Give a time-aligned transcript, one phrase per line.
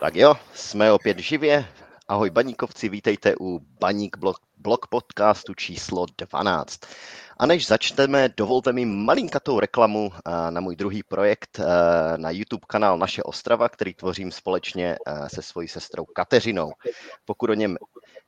[0.00, 1.64] Tak jo, jsme opět živě.
[2.08, 6.80] Ahoj baníkovci, vítejte u Baník blog, blog podcastu číslo 12.
[7.38, 11.64] A než začneme, dovolte mi malinkatou reklamu eh, na můj druhý projekt eh,
[12.18, 16.72] na YouTube kanál Naše Ostrava, který tvořím společně eh, se svojí sestrou Kateřinou.
[17.24, 17.76] Pokud o něm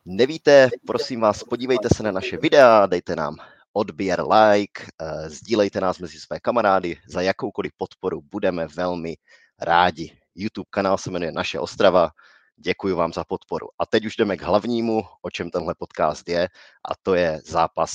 [0.05, 3.37] nevíte, prosím vás, podívejte se na naše videa, dejte nám
[3.73, 4.83] odběr, like,
[5.27, 9.17] sdílejte nás mezi své kamarády, za jakoukoliv podporu budeme velmi
[9.61, 10.22] rádi.
[10.35, 12.11] YouTube kanál se jmenuje Naše Ostrava,
[12.57, 13.69] děkuji vám za podporu.
[13.79, 16.49] A teď už jdeme k hlavnímu, o čem tenhle podcast je,
[16.91, 17.93] a to je zápas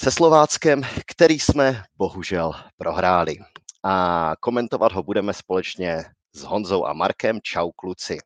[0.00, 3.36] se Slováckem, který jsme bohužel prohráli.
[3.84, 7.38] A komentovat ho budeme společně s Honzou a Markem.
[7.42, 8.18] Čau kluci.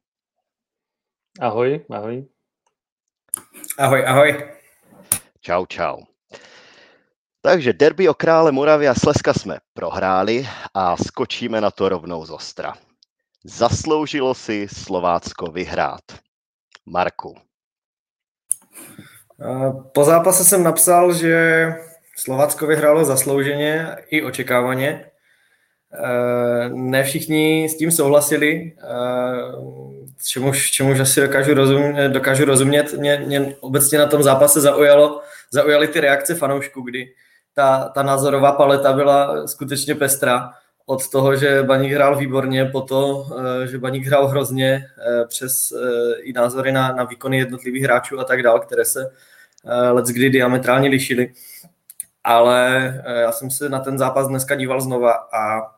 [1.41, 2.29] Ahoj, ahoj.
[3.79, 4.51] Ahoj, ahoj.
[5.41, 6.03] Čau, čau.
[7.43, 12.31] Takže derby o krále Moravy a Slezska jsme prohráli a skočíme na to rovnou z
[12.31, 12.75] ostra.
[13.45, 16.01] Zasloužilo si Slovácko vyhrát.
[16.87, 17.35] Marku.
[19.93, 21.67] Po zápase jsem napsal, že
[22.17, 25.11] Slovácko vyhrálo zaslouženě i očekávaně.
[26.73, 28.77] Ne všichni s tím souhlasili,
[30.29, 32.09] čemuž, čemuž asi dokážu rozumět.
[32.09, 32.93] Dokážu rozumět.
[32.93, 35.21] Mě, mě obecně na tom zápase zaujalo,
[35.51, 37.15] zaujaly ty reakce fanoušků, kdy
[37.55, 40.53] ta, ta názorová paleta byla skutečně pestrá.
[40.91, 43.27] Od toho, že Baník hrál výborně, po to,
[43.63, 48.21] eh, že Baník hrál hrozně, eh, přes eh, i názory na, na výkony jednotlivých hráčů
[48.21, 49.11] a tak dál, které se
[49.91, 51.33] let kdy diametrálně lišily.
[52.25, 55.73] Ale já jsem se na ten zápas dneska díval znova a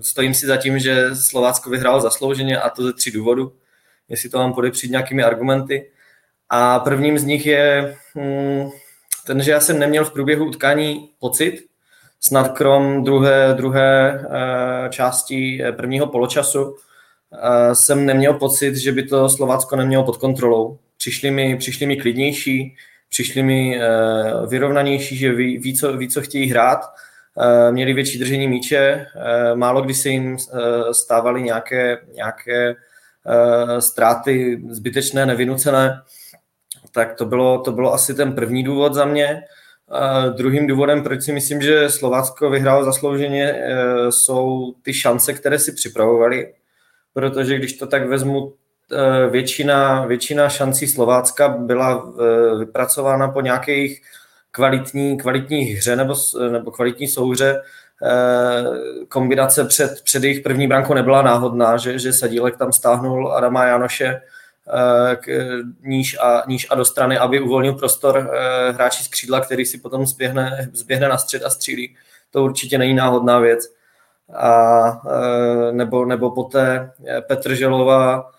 [0.00, 3.52] stojím si za tím, že Slovácko vyhrál zaslouženě a to ze tří důvodů.
[4.08, 5.90] Jestli to mám podepřít nějakými argumenty.
[6.48, 8.70] A prvním z nich je hmm,
[9.26, 11.67] ten, že já jsem neměl v průběhu utkání pocit,
[12.20, 16.76] snad krom druhé, druhé uh, části eh, prvního poločasu, uh,
[17.72, 20.78] jsem neměl pocit, že by to Slovácko nemělo pod kontrolou.
[20.96, 22.76] Přišli mi, přišli mi klidnější,
[23.08, 23.80] přišli mi
[24.48, 26.80] vyrovnanější, že ví, ví, co, ví, co chtějí hrát,
[27.70, 29.06] měli větší držení míče,
[29.54, 30.36] málo kdy se jim
[30.92, 32.74] stávaly nějaké, nějaké
[33.78, 36.02] ztráty zbytečné, nevinucené
[36.92, 39.42] tak to bylo, to bylo asi ten první důvod za mě.
[40.36, 43.76] Druhým důvodem, proč si myslím, že Slovácko vyhrálo zaslouženě, eh,
[44.12, 46.54] jsou ty šance, které si připravovali,
[47.14, 48.52] protože když to tak vezmu,
[48.92, 54.02] eh, většina, většina šancí Slovácka byla eh, vypracována po nějakých
[54.50, 56.14] kvalitní, kvalitní hře nebo,
[56.50, 57.62] nebo kvalitní souhře.
[59.08, 64.20] Kombinace před, před jejich první brankou nebyla náhodná, že, že Sadílek tam stáhnul Adama Janoše
[65.16, 65.28] k,
[65.82, 69.78] níž, a, níž a do strany, aby uvolnil prostor eh, hráči z křídla, který si
[69.78, 71.96] potom zběhne, zběhne na střed a střílí.
[72.30, 73.74] To určitě není náhodná věc.
[74.34, 76.92] A, eh, nebo, nebo poté
[77.28, 78.30] Petr Želova,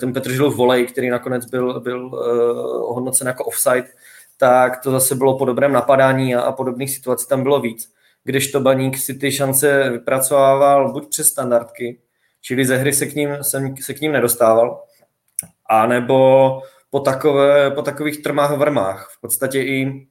[0.00, 2.10] ten Petr Želov volej, který nakonec byl, byl
[2.84, 3.88] ohodnocen jako offside,
[4.36, 7.92] tak to zase bylo po dobrém napadání a, a podobných situací tam bylo víc.
[8.24, 12.00] Když to Baník si ty šance vypracovával buď přes standardky,
[12.40, 14.82] čili ze hry se k ním, se, se k ním nedostával,
[15.70, 19.08] a nebo po, takové, po takových trmách vrmách.
[19.18, 20.06] V podstatě i,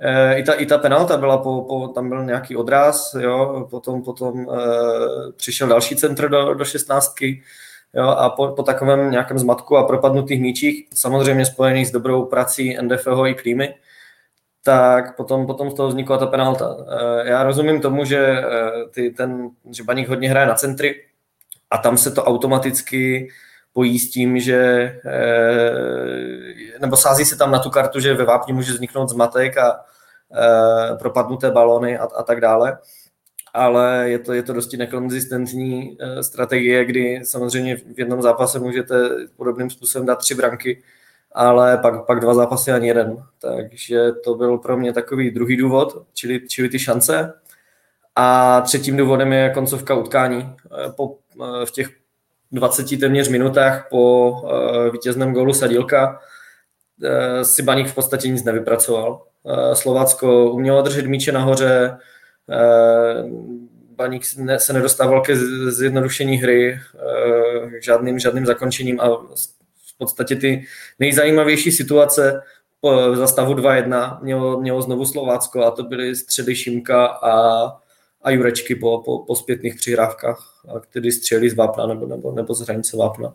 [0.00, 4.02] e, i, ta, i ta penalta byla, po, po, tam byl nějaký odraz, jo, potom,
[4.02, 4.44] potom e,
[5.36, 7.42] přišel další centr do, do šestnáctky,
[7.94, 12.76] jo, a po, po takovém nějakém zmatku a propadnutých míčích, samozřejmě spojených s dobrou prací
[12.80, 13.74] NDFho i Klímy,
[14.64, 16.76] tak potom, potom z toho vznikla ta penalta.
[17.24, 18.44] E, já rozumím tomu, že, e,
[18.90, 21.04] ty, ten, že Baník hodně hraje na centry
[21.70, 23.28] a tam se to automaticky
[23.72, 24.56] pojí s tím, že
[25.06, 29.80] eh, nebo sází se tam na tu kartu, že ve vápni může vzniknout zmatek a
[30.34, 32.78] eh, propadnuté balony a, a tak dále.
[33.54, 39.08] Ale je to, je to dosti nekonzistentní eh, strategie, kdy samozřejmě v jednom zápase můžete
[39.36, 40.82] podobným způsobem dát tři branky,
[41.32, 43.16] ale pak, pak dva zápasy ani jeden.
[43.40, 47.32] Takže to byl pro mě takový druhý důvod, čili, čili ty šance.
[48.16, 50.56] A třetím důvodem je koncovka utkání.
[50.96, 51.18] Po,
[51.64, 51.97] v těch
[52.52, 56.20] 20 téměř minutách po uh, vítězném gólu Sadílka
[57.02, 59.22] uh, si Baník v podstatě nic nevypracoval.
[59.42, 61.96] Uh, Slovácko umělo držet míče nahoře,
[63.96, 64.24] Baník
[64.56, 65.36] se nedostával ke
[65.70, 66.80] zjednodušení hry,
[67.82, 70.64] žádným, žádným zakončením a v podstatě ty
[70.98, 72.42] nejzajímavější situace
[73.14, 77.68] za stavu 2-1 mělo, mělo znovu Slovácko a to byly středy Šimka a
[78.22, 82.60] a Jurečky po, po, po zpětných přihrávkách, který střelí z vápna nebo, nebo, nebo z
[82.60, 83.34] hranice vápna.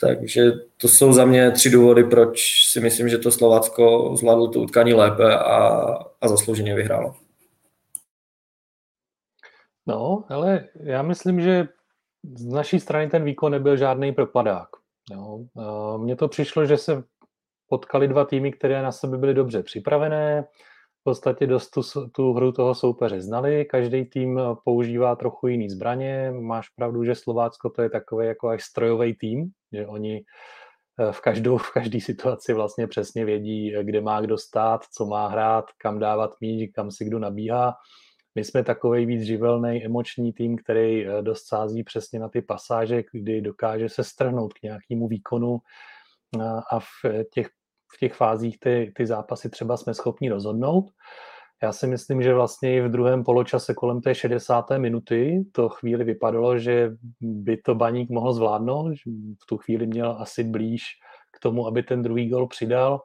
[0.00, 2.40] Takže to jsou za mě tři důvody, proč
[2.70, 5.58] si myslím, že to Slovácko zvládlo to utkání lépe a,
[6.20, 7.14] a zaslouženě vyhrálo.
[9.86, 11.68] No, ale já myslím, že
[12.34, 14.68] z naší strany ten výkon nebyl žádný propadák.
[15.10, 15.38] Jo.
[15.98, 17.02] Mně to přišlo, že se
[17.68, 20.44] potkali dva týmy, které na sebe byly dobře připravené,
[21.02, 21.82] v podstatě dost tu,
[22.14, 27.70] tu hru toho soupeře znali, každý tým používá trochu jiný zbraně, máš pravdu, že Slovácko
[27.70, 30.24] to je takový jako až strojový tým, že oni
[31.10, 35.64] v každou, v každé situaci vlastně přesně vědí, kde má kdo stát, co má hrát,
[35.78, 37.74] kam dávat míč, kam si kdo nabíhá.
[38.34, 43.02] My jsme takový víc živelný, emoční tým, který eh, dost sází přesně na ty pasáže,
[43.12, 45.58] kdy dokáže se strhnout k nějakému výkonu
[46.70, 46.86] a v
[47.34, 47.48] těch,
[47.94, 50.84] v těch fázích ty, ty zápasy třeba jsme schopni rozhodnout.
[51.62, 54.70] Já si myslím, že vlastně i v druhém poločase kolem té 60.
[54.78, 56.90] minuty to chvíli vypadalo, že
[57.20, 58.92] by to Baník mohl zvládnout.
[59.42, 60.82] V tu chvíli měl asi blíž
[61.32, 63.00] k tomu, aby ten druhý gol přidal.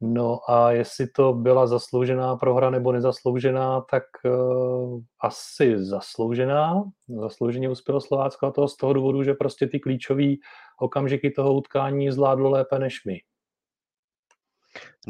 [0.00, 6.84] No a jestli to byla zasloužená prohra nebo nezasloužená, tak uh, asi zasloužená.
[7.20, 10.34] Zaslouženě uspělo Slovácko a to z toho důvodu, že prostě ty klíčové
[10.80, 13.18] okamžiky toho utkání zvládlo lépe než my.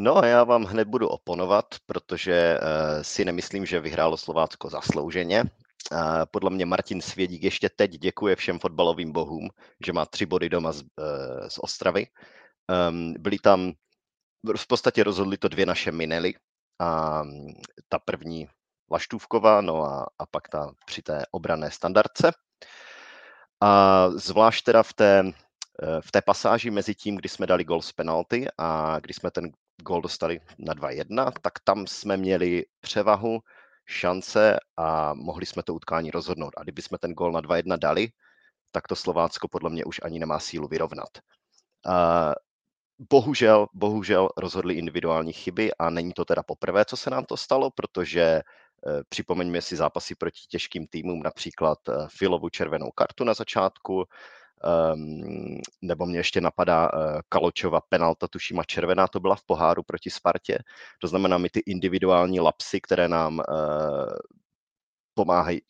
[0.01, 5.45] No a já vám hned budu oponovat, protože uh, si nemyslím, že vyhrálo Slovácko zaslouženě.
[5.93, 5.99] Uh,
[6.31, 9.49] podle mě Martin Svědík ještě teď děkuje všem fotbalovým bohům,
[9.87, 12.07] že má tři body doma z, uh, z Ostravy.
[12.91, 13.73] Um, byli tam,
[14.57, 16.35] v podstatě rozhodli to dvě naše minely.
[16.81, 17.23] A
[17.89, 18.49] ta první
[18.91, 22.33] Laštůvková, no a, a pak ta při té obrané standardce.
[23.61, 25.33] A zvlášť teda v té,
[26.01, 29.51] v té pasáži mezi tím, kdy jsme dali gol z penalty a kdy jsme ten
[29.83, 33.41] gol dostali na 2-1, tak tam jsme měli převahu,
[33.89, 36.55] šance a mohli jsme to utkání rozhodnout.
[36.57, 38.09] A kdyby jsme ten gol na 2-1 dali,
[38.73, 41.09] tak to Slovácko podle mě už ani nemá sílu vyrovnat.
[41.87, 42.35] Uh,
[43.11, 47.71] bohužel, bohužel rozhodli individuální chyby a není to teda poprvé, co se nám to stalo,
[47.71, 48.43] protože
[48.87, 54.05] uh, připomeňme si zápasy proti těžkým týmům, například uh, Filovu červenou kartu na začátku,
[54.95, 59.83] Um, nebo mě ještě napadá uh, Kaločova penalta, tuším a červená to byla v poháru
[59.83, 60.59] proti Spartě.
[61.01, 63.45] To znamená, my ty individuální lapsy, které nám uh,
[65.15, 65.61] pomáhají,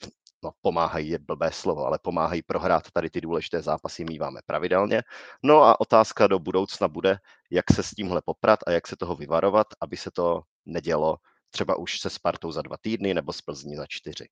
[0.44, 5.02] no pomáhají je blbé slovo, ale pomáhají prohrát tady ty důležité zápasy, míváme pravidelně.
[5.42, 7.18] No a otázka do budoucna bude,
[7.50, 11.16] jak se s tímhle poprat a jak se toho vyvarovat, aby se to nedělo
[11.50, 14.28] třeba už se Spartou za dva týdny nebo s Plzní za čtyři.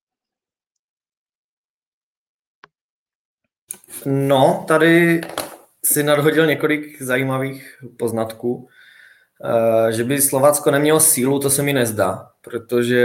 [4.09, 5.21] No, tady
[5.85, 8.69] si nadhodil několik zajímavých poznatků.
[9.45, 13.01] Eh, že by Slovácko nemělo sílu, to se mi nezdá, protože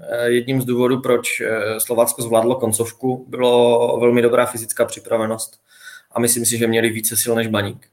[0.00, 5.60] eh, jedním z důvodů, proč eh, Slovácko zvládlo koncovku, bylo velmi dobrá fyzická připravenost.
[6.12, 7.86] A myslím si, že měli více sil než Baník.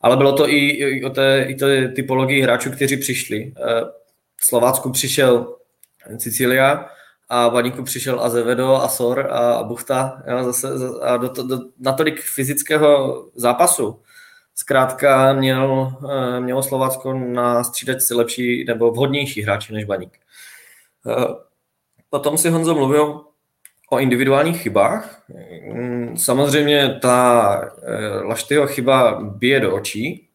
[0.00, 3.52] Ale bylo to i, o té, i té typologii hráčů, kteří přišli.
[4.40, 5.54] Slovácku přišel
[6.18, 6.88] Cecilia,
[7.28, 10.68] a Baníku přišel Azevedo, Asor a Buchta jo, zase,
[11.02, 14.00] a do, do, natolik fyzického zápasu.
[14.54, 20.18] Zkrátka měl, eh, mělo Slovácko na střídačce lepší nebo vhodnější hráči než Baník.
[21.06, 21.26] Eh,
[22.10, 23.24] potom si Honzo mluvil
[23.90, 25.22] o individuálních chybách.
[25.72, 30.28] Mm, samozřejmě ta eh, Laštyho chyba bije do očí,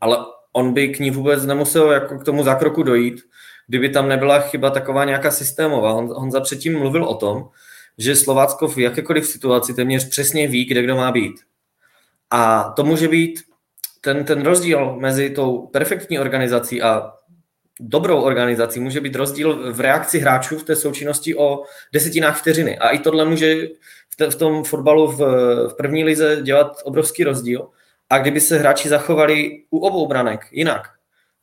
[0.00, 0.18] ale
[0.52, 3.20] on by k ní vůbec nemusel jako k tomu zákroku dojít,
[3.66, 5.92] kdyby tam nebyla chyba taková nějaká systémová.
[5.92, 7.48] Honza předtím mluvil o tom,
[7.98, 11.34] že Slovácko v jakékoliv situaci téměř přesně ví, kde kdo má být.
[12.30, 13.40] A to může být
[14.00, 17.12] ten, ten rozdíl mezi tou perfektní organizací a
[17.80, 22.78] dobrou organizací může být rozdíl v reakci hráčů v té součinnosti o desetinách vteřiny.
[22.78, 23.68] A i tohle může
[24.10, 25.18] v, te, v tom fotbalu v,
[25.68, 27.68] v první lize dělat obrovský rozdíl.
[28.10, 30.88] A kdyby se hráči zachovali u obou branek jinak,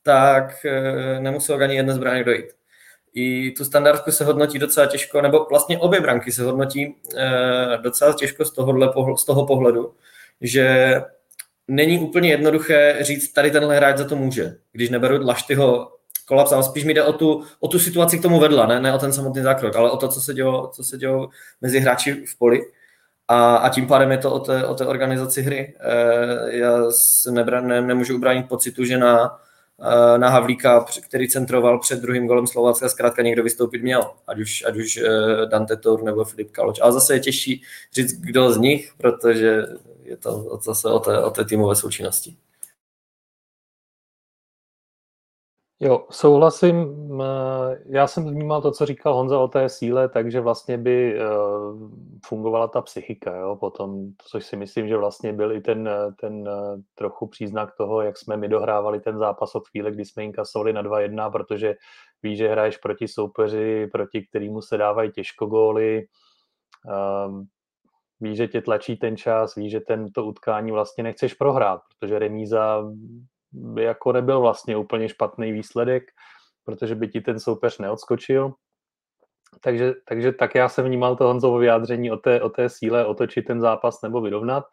[0.04, 2.46] tak eh, nemusel ani jedné zbraně dojít.
[3.14, 8.14] I tu standardku se hodnotí docela těžko, nebo vlastně obě branky se hodnotí eh, docela
[8.14, 9.94] těžko z, tohohle, z toho pohledu,
[10.42, 10.96] že
[11.68, 15.92] není úplně jednoduché říct, tady tenhle hráč za to může, když neberu Laštyho
[16.28, 18.94] kolaps, ale spíš mi jde o tu, o tu situaci k tomu vedla, ne, ne
[18.94, 21.30] o ten samotný zákrok, ale o to, co se dělo, co se dělo
[21.62, 22.62] mezi hráči v poli.
[23.28, 25.76] A, a tím pádem je to o té, o té organizaci hry.
[25.80, 29.40] E, já se nebra, ne, nemůžu ubránit pocitu, že na,
[30.18, 34.78] na Havlíka, který centroval před druhým golem Slovácka, zkrátka někdo vystoupit měl, ať už, ať
[34.78, 36.80] už eh, Dante Tour nebo Filip Kaloč.
[36.82, 39.66] Ale zase je těžší říct, kdo z nich, protože
[40.04, 42.36] je to zase o té, o té týmové součinnosti.
[45.84, 46.96] Jo, souhlasím.
[47.22, 51.24] Eh, já jsem vnímal to, co říkal Honza o té síle, takže vlastně by eh,
[52.26, 56.82] fungovala ta psychika, jo, potom, což si myslím, že vlastně byl i ten, ten eh,
[56.96, 60.84] trochu příznak toho, jak jsme my dohrávali ten zápas od chvíle, kdy jsme inkasovali na
[60.84, 61.76] 2-1, protože
[62.24, 66.08] víš, že hraješ proti soupeři, proti kterému se dávají těžko góly,
[66.90, 67.46] ehm,
[68.20, 72.84] ví, že tě tlačí ten čas, ví, že tento utkání vlastně nechceš prohrát, protože remíza
[73.52, 76.04] by jako nebyl vlastně úplně špatný výsledek,
[76.64, 78.54] protože by ti ten soupeř neodskočil.
[79.62, 83.42] Takže, takže tak já jsem vnímal to Honzovo vyjádření o té, o té síle otočit
[83.42, 84.64] ten zápas nebo vyrovnat.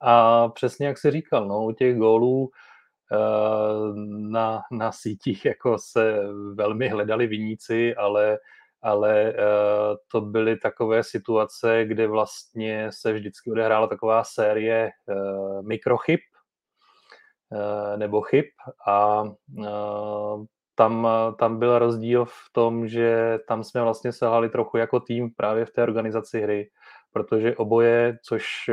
[0.00, 2.50] A přesně jak jsi říkal, no, u těch gólů
[3.12, 3.16] eh,
[4.30, 6.18] na, na sítích jako se
[6.54, 8.38] velmi hledali viníci, ale,
[8.82, 9.34] ale eh,
[10.08, 15.14] to byly takové situace, kde vlastně se vždycky odehrála taková série eh,
[15.62, 16.20] mikrochyb
[17.96, 18.44] nebo chyb
[18.88, 19.24] a
[20.74, 21.08] tam,
[21.38, 25.70] tam byl rozdíl v tom, že tam jsme vlastně selhali trochu jako tým právě v
[25.70, 26.70] té organizaci hry,
[27.12, 28.70] protože oboje, což,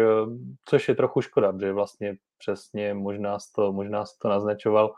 [0.66, 4.94] což je trochu škoda, že vlastně přesně možná to, možná to naznačoval,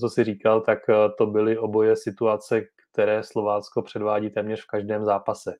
[0.00, 0.78] co si říkal, tak
[1.18, 5.54] to byly oboje situace, které Slovácko předvádí téměř v každém zápase.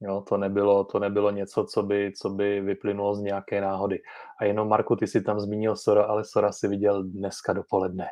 [0.00, 4.00] Jo, to nebylo, to nebylo něco, co by, co by vyplynulo z nějaké náhody.
[4.40, 8.06] A jenom, Marku, ty si tam zmínil Sora, ale Sora si viděl dneska dopoledne.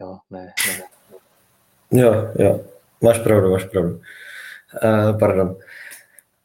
[0.00, 0.84] Jo, ne, ne.
[2.02, 2.60] Jo, jo,
[3.00, 3.90] máš pravdu, máš pravdu.
[3.90, 5.56] Uh, pardon.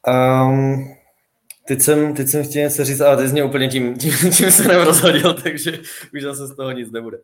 [0.08, 0.94] Um,
[1.68, 4.50] teď, jsem, teď jsem chtěl něco říct, ale ty jsi mě úplně tím, tím, tím
[4.50, 5.78] se nerozhodil, takže
[6.14, 7.18] už zase z toho nic nebude.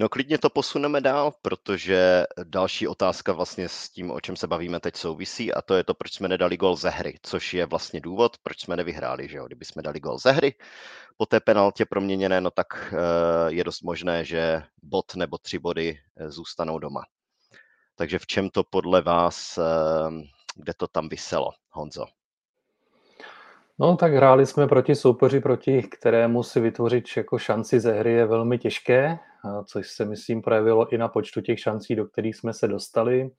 [0.00, 4.80] No klidně to posuneme dál, protože další otázka vlastně s tím, o čem se bavíme
[4.80, 8.00] teď souvisí a to je to, proč jsme nedali gol ze hry, což je vlastně
[8.00, 9.46] důvod, proč jsme nevyhráli, že jo?
[9.46, 10.54] Kdyby jsme dali gol ze hry,
[11.16, 15.98] po té penaltě proměněné, no tak eh, je dost možné, že bod nebo tři body
[16.16, 17.02] eh, zůstanou doma.
[17.94, 19.62] Takže v čem to podle vás, eh,
[20.56, 22.04] kde to tam vyselo, Honzo?
[23.78, 28.26] No tak hráli jsme proti soupeři, proti kterému si vytvořit jako šanci ze hry je
[28.26, 29.18] velmi těžké,
[29.66, 33.30] což se myslím projevilo i na počtu těch šancí, do kterých jsme se dostali.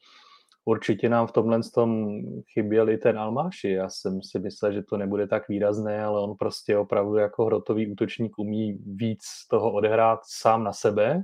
[0.66, 2.08] Určitě nám v tomhle tom
[2.54, 3.70] chyběl i ten Almáši.
[3.70, 7.92] Já jsem si myslel, že to nebude tak výrazné, ale on prostě opravdu jako hrotový
[7.92, 11.24] útočník umí víc toho odehrát sám na sebe,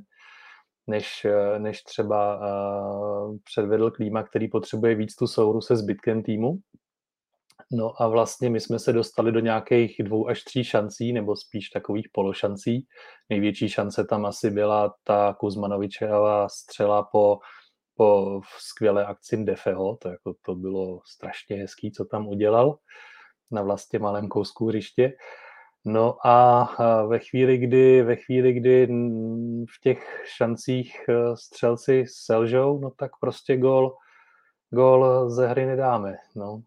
[0.87, 1.27] než,
[1.57, 6.57] než třeba uh, předvedl Klíma, který potřebuje víc tu souhru se zbytkem týmu.
[7.71, 11.69] No a vlastně my jsme se dostali do nějakých dvou až tří šancí, nebo spíš
[11.69, 12.85] takových pološancí.
[13.29, 17.37] Největší šance tam asi byla ta Kuzmanovičeva střela po,
[17.95, 22.77] po skvělé akci Defeho, to, jako, to bylo strašně hezký, co tam udělal
[23.51, 25.13] na vlastně malém kousku hřiště.
[25.85, 26.67] No a
[27.07, 28.87] ve chvíli, kdy, ve chvíli, kdy
[29.77, 33.95] v těch šancích e, střelci selžou, no tak prostě gol,
[34.69, 36.15] gol ze hry nedáme.
[36.35, 36.61] No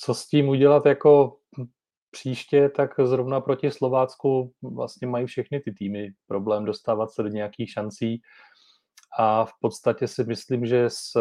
[0.00, 1.36] co s tím udělat jako
[2.10, 7.70] příště, tak zrovna proti Slovácku vlastně mají všechny ty týmy problém dostávat se do nějakých
[7.70, 8.20] šancí
[9.18, 11.12] a v podstatě si myslím, že s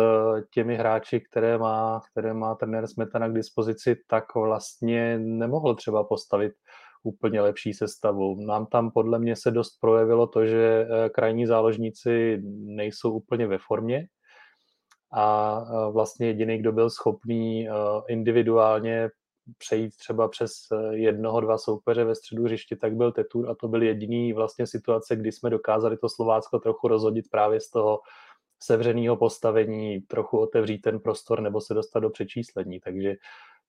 [0.54, 6.54] těmi hráči, které má, které má trenér Smetana k dispozici, tak vlastně nemohl třeba postavit
[7.04, 8.46] úplně lepší sestavu.
[8.46, 13.58] Nám tam podle mě se dost projevilo to, že eh, krajní záložníci nejsou úplně ve
[13.58, 14.08] formě,
[15.12, 17.68] a vlastně jediný, kdo byl schopný
[18.08, 19.10] individuálně
[19.58, 23.68] přejít třeba přes e, jednoho, dva soupeře ve středu hřiště, tak byl Tetur a to
[23.68, 28.00] byl jediný vlastně situace, kdy jsme dokázali to Slovácko trochu rozhodit právě z toho
[28.64, 32.80] sevřeného postavení, trochu otevřít ten prostor nebo se dostat do přečíslení.
[32.80, 33.16] Takže,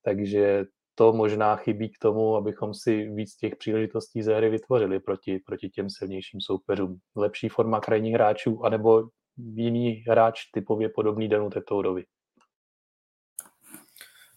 [0.03, 5.39] takže to možná chybí k tomu, abychom si víc těch příležitostí ze hry vytvořili proti,
[5.47, 6.99] proti těm silnějším soupeřům.
[7.17, 9.03] Lepší forma krajních hráčů, anebo
[9.37, 12.05] jiný hráč typově podobný Danu Tetourovi.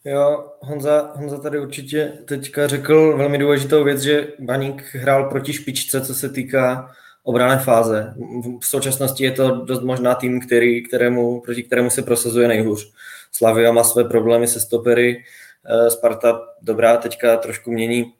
[0.06, 6.06] Jo, Honza, Honza tady určitě teďka řekl velmi důležitou věc, že Baník hrál proti špičce,
[6.06, 6.92] co se týká
[7.24, 8.14] obrané fáze.
[8.60, 12.94] V současnosti je to dost možná tým, který, kterému, proti kterému se prosazuje nejhůř.
[13.32, 15.24] Slavia má své problémy se stopery,
[15.66, 18.14] eh, Sparta dobrá teďka trošku mění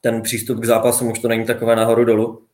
[0.00, 2.47] ten přístup k zápasům, už to není takové nahoru dolů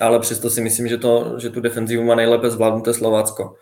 [0.00, 3.56] ale přesto si myslím, že, to, že tu defenzivu má nejlépe zvládnuté Slovácko.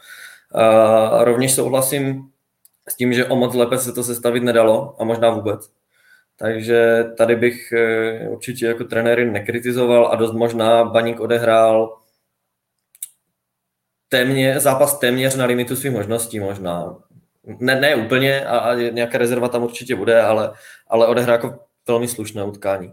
[0.55, 2.31] A rovněž souhlasím
[2.89, 5.71] s tím, že o moc lépe se to sestavit nedalo a možná vůbec.
[6.37, 11.99] Takže tady bych eh, určitě jako trenéry nekritizoval a dost možná Baník odehrál
[14.09, 16.97] témě, zápas téměř na limitu svých možností možná.
[17.61, 20.53] Ne, ne úplně a, a nějaká rezerva tam určitě bude, ale,
[20.89, 22.93] ale odehrál jako velmi slušné utkání.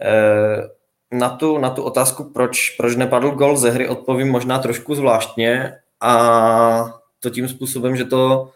[0.00, 0.79] E,
[1.12, 5.76] na tu, na tu otázku, proč, proč nepadl gol ze hry, odpovím možná trošku zvláštně
[6.00, 8.50] a to tím způsobem, že to,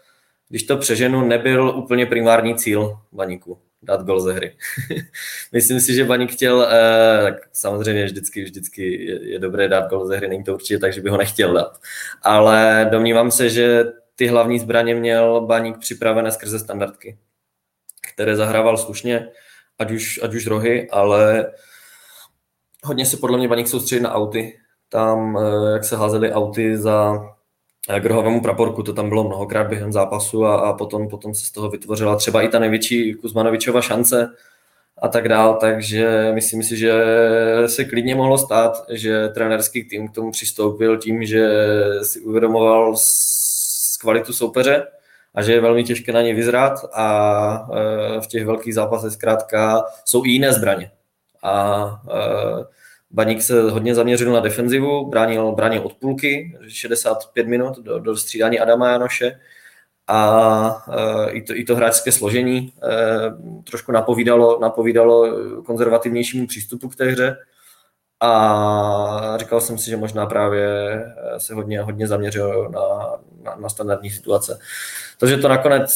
[0.49, 4.55] když to přeženu, nebyl úplně primární cíl Baníku dát gol ze hry.
[5.51, 10.07] Myslím si, že Baník chtěl, eh, tak samozřejmě vždycky, vždycky je, je dobré dát gol
[10.07, 11.79] ze hry, není to určitě tak, že by ho nechtěl dát.
[12.21, 13.85] Ale domnívám se, že
[14.15, 17.17] ty hlavní zbraně měl Baník připravené skrze standardky,
[18.13, 19.27] které zahrával slušně,
[19.79, 21.51] ať už, ať už rohy, ale
[22.85, 24.59] hodně se podle mě Baník soustředí na auty.
[24.89, 27.19] Tam, eh, jak se házely auty za
[27.99, 31.51] k rohovému praporku, to tam bylo mnohokrát během zápasu a, a potom, potom se z
[31.51, 34.29] toho vytvořila třeba i ta největší Kuzmanovičova šance
[35.01, 36.93] a tak dál, takže myslím si, že
[37.67, 41.49] se klidně mohlo stát, že trenerský tým k tomu přistoupil tím, že
[42.03, 44.87] si uvědomoval z kvalitu soupeře
[45.35, 47.67] a že je velmi těžké na ně vyzrát a
[48.17, 50.91] e, v těch velkých zápasech zkrátka jsou i jiné zbraně.
[51.45, 52.65] A e,
[53.11, 58.59] Baník se hodně zaměřil na defenzivu, bránil, bránil od půlky, 65 minut do, do střídání
[58.59, 59.39] Adama Janoše
[60.07, 60.85] a
[61.27, 65.27] e, i, to, i to hráčské složení e, trošku napovídalo, napovídalo
[65.63, 67.37] konzervativnějšímu přístupu k té hře
[68.19, 70.67] a říkal jsem si, že možná právě
[71.37, 72.81] se hodně, hodně zaměřil na,
[73.43, 74.59] na, na standardní situace.
[75.17, 75.95] To, že to nakonec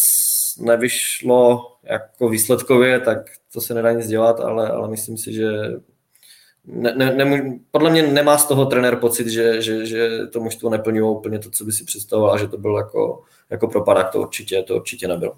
[0.60, 3.18] nevyšlo jako výsledkově, tak
[3.54, 5.52] to se nedá nic dělat, ale, ale myslím si, že
[6.66, 10.70] ne, ne, ne, podle mě nemá z toho trenér pocit, že, že, že to mužstvo
[10.70, 14.22] neplnilo úplně to, co by si představoval a že to byl jako, jako propadák, to
[14.22, 15.38] určitě, to určitě nebylo.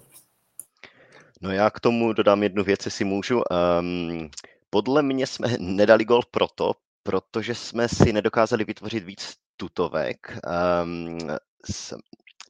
[1.40, 3.42] No já k tomu dodám jednu věc, jestli můžu.
[3.80, 4.30] Um,
[4.70, 10.38] podle mě jsme nedali gol proto, protože jsme si nedokázali vytvořit víc tutovek.
[10.82, 11.18] Um,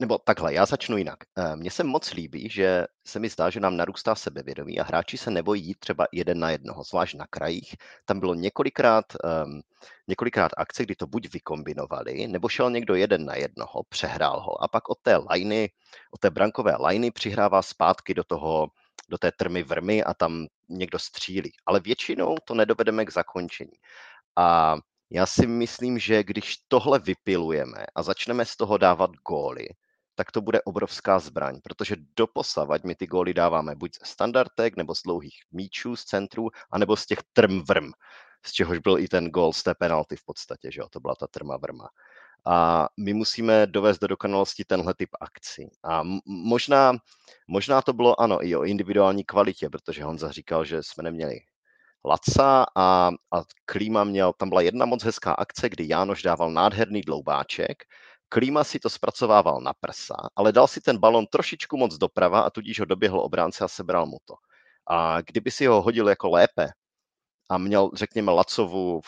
[0.02, 1.18] nebo takhle, já začnu jinak.
[1.38, 5.18] Eh, mně se moc líbí, že se mi zdá, že nám narůstá sebevědomí a hráči
[5.18, 7.76] se nebojí jít třeba jeden na jednoho, zvlášť na krajích.
[8.04, 9.04] Tam bylo několikrát,
[9.44, 9.60] um,
[10.08, 14.68] několikrát akce, kdy to buď vykombinovali, nebo šel někdo jeden na jednoho, přehrál ho a
[14.68, 15.70] pak od té lajny,
[16.10, 18.68] od té brankové lajny přihrává zpátky do toho,
[19.08, 21.52] do té trmy vrmy a tam někdo střílí.
[21.66, 23.76] Ale většinou to nedovedeme k zakončení.
[24.36, 24.76] A
[25.10, 29.68] já si myslím, že když tohle vypilujeme a začneme z toho dávat góly,
[30.14, 34.94] tak to bude obrovská zbraň, protože doposavať my ty góly dáváme buď z standardek, nebo
[34.94, 37.92] z dlouhých míčů, z centrů, anebo z těch trm vrm,
[38.46, 41.14] z čehož byl i ten gól z té penalty v podstatě, že jo, to byla
[41.14, 41.88] ta trma vrma.
[42.46, 45.70] A my musíme dovést do dokonalosti tenhle typ akcí.
[45.84, 46.92] A možná,
[47.46, 51.40] možná to bylo ano i o individuální kvalitě, protože Honza říkal, že jsme neměli
[52.04, 57.00] Laca a, a Klíma měl, tam byla jedna moc hezká akce, kdy Jánoš dával nádherný
[57.00, 57.82] dloubáček,
[58.32, 62.50] Klíma si to zpracovával na prsa, ale dal si ten balon trošičku moc doprava a
[62.50, 64.34] tudíž ho doběhl obránce a sebral mu to.
[64.88, 66.68] A kdyby si ho hodil jako lépe
[67.50, 69.00] a měl, řekněme, Lacovu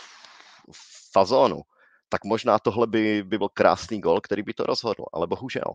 [1.12, 1.62] fazónu,
[2.08, 5.72] tak možná tohle by, by byl krásný gol, který by to rozhodl, ale bohužel.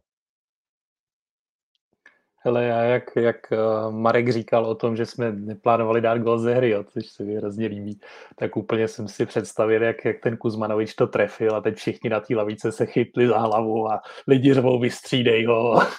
[2.41, 3.58] Hele, já jak, jak eh,
[3.89, 7.36] Marek říkal o tom, že jsme neplánovali dát gol ze hry, jo, což se mi
[7.36, 7.99] hrozně líbí,
[8.36, 12.19] tak úplně jsem si představil, jak, jak ten Kuzmanovič to trefil a teď všichni na
[12.19, 15.80] té lavice se chytli za hlavu a lidi řvou vystřídej ho.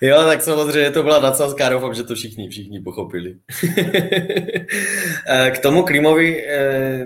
[0.00, 3.36] Jo, tak samozřejmě to byla nadsázka, doufám, že to všichni, všichni pochopili.
[5.26, 7.04] Eh, k tomu Klimovi eh,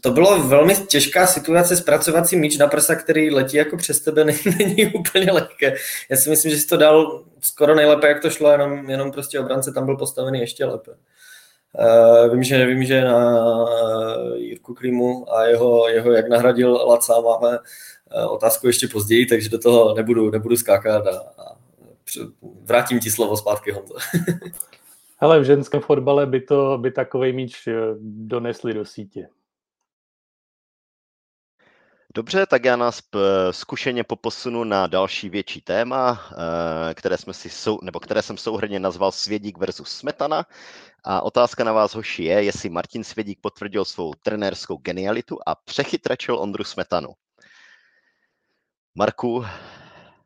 [0.00, 4.24] to bylo velmi těžká situace zpracovat si míč na prsa, který letí jako přes tebe,
[4.58, 5.74] není úplně lehké.
[6.10, 9.40] Já si myslím, že si to dal skoro nejlépe, jak to šlo, jenom, jenom prostě
[9.40, 10.90] obrance tam byl postavený ještě lépe.
[11.78, 13.46] Uh, vím, že, vím, že na
[14.34, 19.58] Jirku Klímu a jeho, jeho jak nahradil Laca máme uh, otázku ještě později, takže do
[19.58, 21.56] toho nebudu, nebudu skákat a, a
[22.64, 23.94] vrátím ti slovo zpátky, Honzo.
[25.22, 29.28] Hele, v ženském fotbale by, to, by takový míč eh, donesli do sítě.
[32.14, 33.02] Dobře, tak já nás
[33.50, 36.20] zkušeně poposunu na další větší téma,
[36.90, 40.46] eh, které, jsme si sou, nebo které jsem souhrně nazval Svědík versus Smetana.
[41.04, 46.38] A otázka na vás, hoši, je, jestli Martin Svědík potvrdil svou trenérskou genialitu a přechytračil
[46.38, 47.08] Ondru Smetanu.
[48.94, 49.44] Marku,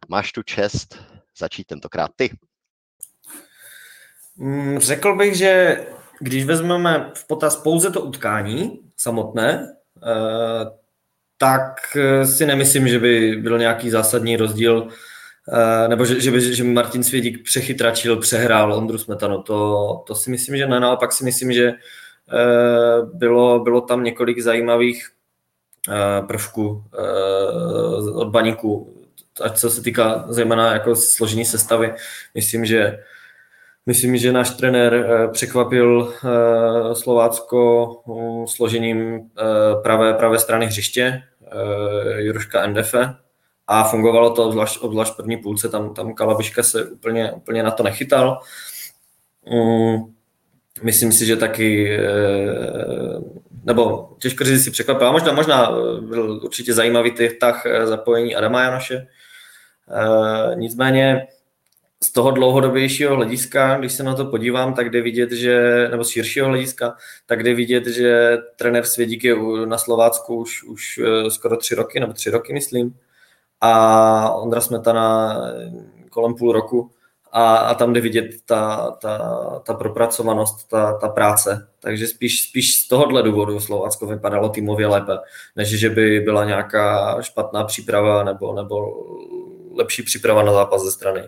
[0.08, 0.98] máš tu čest
[1.38, 2.38] začít tentokrát ty.
[4.36, 5.80] Mm, řekl bych, že
[6.20, 10.85] když vezmeme v potaz pouze to utkání samotné, eh,
[11.38, 14.88] tak eh, si nemyslím, že by byl nějaký zásadní rozdíl,
[15.52, 19.42] eh, nebo že, že by že Martin Svědík přechytračil, přehrál Ondru Smetanu.
[19.42, 20.80] To, to si myslím, že ne.
[20.80, 25.10] Naopak si myslím, že eh, bylo, bylo tam několik zajímavých
[26.26, 26.84] prvků
[28.14, 28.94] od baníku,
[29.40, 31.94] ať co se týká zejména jako složení sestavy.
[32.34, 32.98] Myslím, že
[33.86, 36.14] Myslím, že náš trenér překvapil
[36.92, 37.90] Slovácko
[38.48, 39.30] složením
[39.82, 41.22] pravé, pravé strany hřiště,
[42.16, 43.14] Juruška Endefe,
[43.66, 47.82] a fungovalo to obzvlášť, obzvlášť první půlce, tam, tam Kalabiška se úplně, úplně na to
[47.82, 48.40] nechytal.
[49.52, 50.14] Um,
[50.82, 51.98] myslím si, že taky,
[53.64, 55.70] nebo těžko říct, si překvapil, možná, možná
[56.00, 59.06] byl určitě zajímavý tah zapojení Adama Janoše,
[60.54, 61.26] nicméně
[62.06, 66.08] z toho dlouhodobějšího hlediska, když se na to podívám, tak jde vidět, že, nebo z
[66.08, 71.56] širšího hlediska, tak jde vidět, že trenér Svědík je na Slovácku už, už eh, skoro
[71.56, 72.96] tři roky, nebo tři roky, myslím.
[73.60, 75.36] A Ondra Smetana
[76.10, 76.90] kolem půl roku.
[77.32, 79.18] A, a tam jde vidět ta, ta,
[79.66, 81.68] ta propracovanost, ta, ta práce.
[81.80, 85.12] Takže spíš, spíš z tohohle důvodu Slovácko vypadalo týmově lépe,
[85.56, 88.76] než že by byla nějaká špatná příprava nebo, nebo
[89.74, 91.22] lepší příprava na zápas ze strany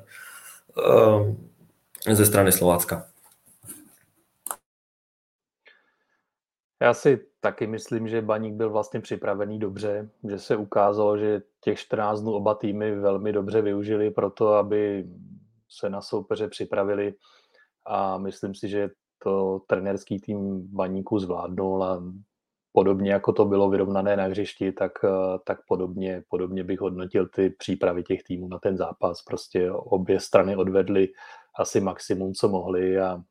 [2.12, 3.07] ze strany Slovácka.
[6.83, 11.79] Já si taky myslím, že Baník byl vlastně připravený dobře, že se ukázalo, že těch
[11.79, 15.09] 14 dnů oba týmy velmi dobře využili pro to, aby
[15.69, 17.14] se na soupeře připravili
[17.87, 18.91] a myslím si, že
[19.23, 22.03] to trenerský tým Baníku zvládnul a
[22.79, 27.51] podobně jako to bylo vyrovnané na hřišti, tak, eh, tak podobně, podobně bych hodnotil ty
[27.51, 29.23] přípravy těch týmů na ten zápas.
[29.23, 31.09] Prostě obě strany odvedly
[31.59, 33.23] asi maximum, co mohly a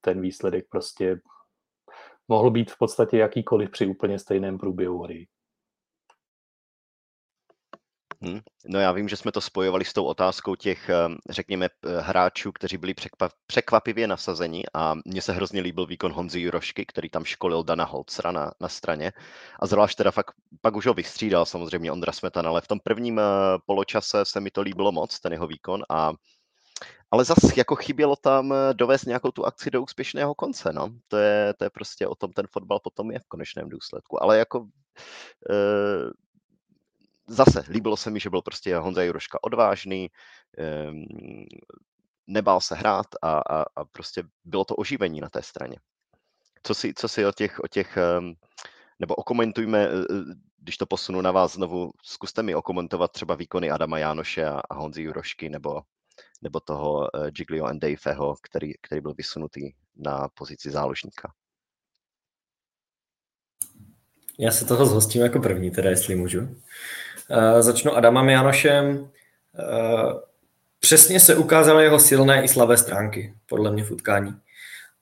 [0.00, 1.20] ten výsledek prostě
[2.28, 5.26] mohl být v podstatě jakýkoliv při úplně stejném průběhu hry.
[8.22, 8.40] Hmm.
[8.66, 11.68] No já vím, že jsme to spojovali s tou otázkou těch, ehm, řekněme,
[12.00, 12.94] hráčů, kteří byli
[13.46, 18.32] překvapivě nasazeni a mně se hrozně líbil výkon Honzy Jurošky, který tam školil Dana Holcera
[18.32, 19.12] na, na straně
[19.60, 23.18] a zvlášť teda fakt, pak už ho vystřídal samozřejmě Ondra Smetan, ale v tom prvním
[23.18, 23.22] eh,
[23.66, 26.12] poločase se mi to líbilo moc, ten jeho výkon a
[27.12, 30.88] ale zase jako chybělo tam eh, dovést nějakou tu akci do úspěšného konce, no.
[31.08, 34.22] To je, to je prostě o tom ten fotbal potom je v konečném důsledku.
[34.22, 34.66] Ale jako
[35.50, 35.54] e,
[37.30, 40.08] zase líbilo se mi, že byl prostě Honza Juroška odvážný,
[40.58, 41.04] ehm,
[42.26, 45.76] nebál se hrát a, a, a prostě bylo to oživení na té straně.
[46.62, 48.34] Co si, co si o těch, o těch ehm,
[48.98, 50.04] nebo okomentujme, e, e,
[50.58, 54.74] když to posunu na vás znovu, zkuste mi okomentovat třeba výkony Adama Jánoše a, a
[54.74, 55.80] Honzy Jurošky nebo,
[56.42, 61.32] nebo toho uh, Giglio Daveho, který, který byl vysunutý na pozici záložníka.
[64.38, 66.56] Já se toho zhostím jako první, teda jestli můžu.
[67.30, 68.98] Uh, začnu Adamem Janošem.
[68.98, 69.08] Uh,
[70.80, 74.34] přesně se ukázaly jeho silné i slabé stránky, podle mě v utkání.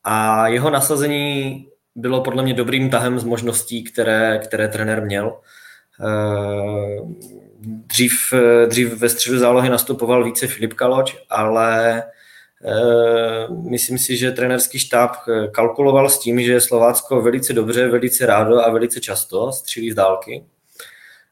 [0.04, 5.40] A jeho nasazení bylo podle mě dobrým tahem z možností, které, které trenér měl.
[6.00, 7.12] Uh,
[7.62, 8.12] dřív,
[8.66, 12.02] dřív ve středu zálohy nastupoval více Filip Kaloč, ale
[13.70, 15.16] myslím si, že trenerský štáb
[15.52, 20.44] kalkuloval s tím, že Slovácko velice dobře, velice rádo a velice často střílí z dálky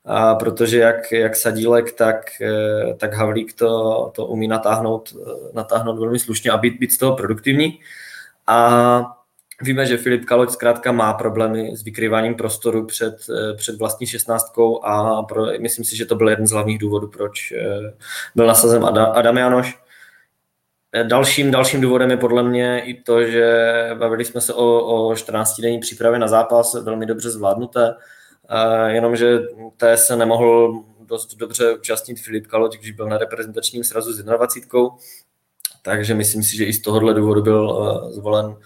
[0.06, 5.98] a protože jak, jak Sadílek, tak, eh, tak Havlík to, to umí natáhnout, eh, natáhnout
[5.98, 7.80] velmi slušně a být, být z toho produktivní.
[8.46, 9.16] A
[9.62, 14.84] víme, že Filip Kaloč zkrátka má problémy s vykrýváním prostoru před, eh, před vlastní šestnáctkou
[14.84, 17.52] a pro, myslím si, že to byl jeden z hlavních důvodů, proč
[18.34, 19.78] byl nasazen Adam Janoš.
[21.02, 25.80] Dalším, dalším důvodem je podle mě i to, že bavili jsme se o, o 14-denní
[25.80, 27.94] přípravě na zápas, velmi dobře zvládnuté
[28.86, 29.38] jenomže
[29.76, 34.88] té se nemohl dost dobře účastnit Filip Kaloč, když byl na reprezentačním srazu s 21.
[35.82, 38.56] Takže myslím si, že i z tohohle důvodu byl eh, zvolen,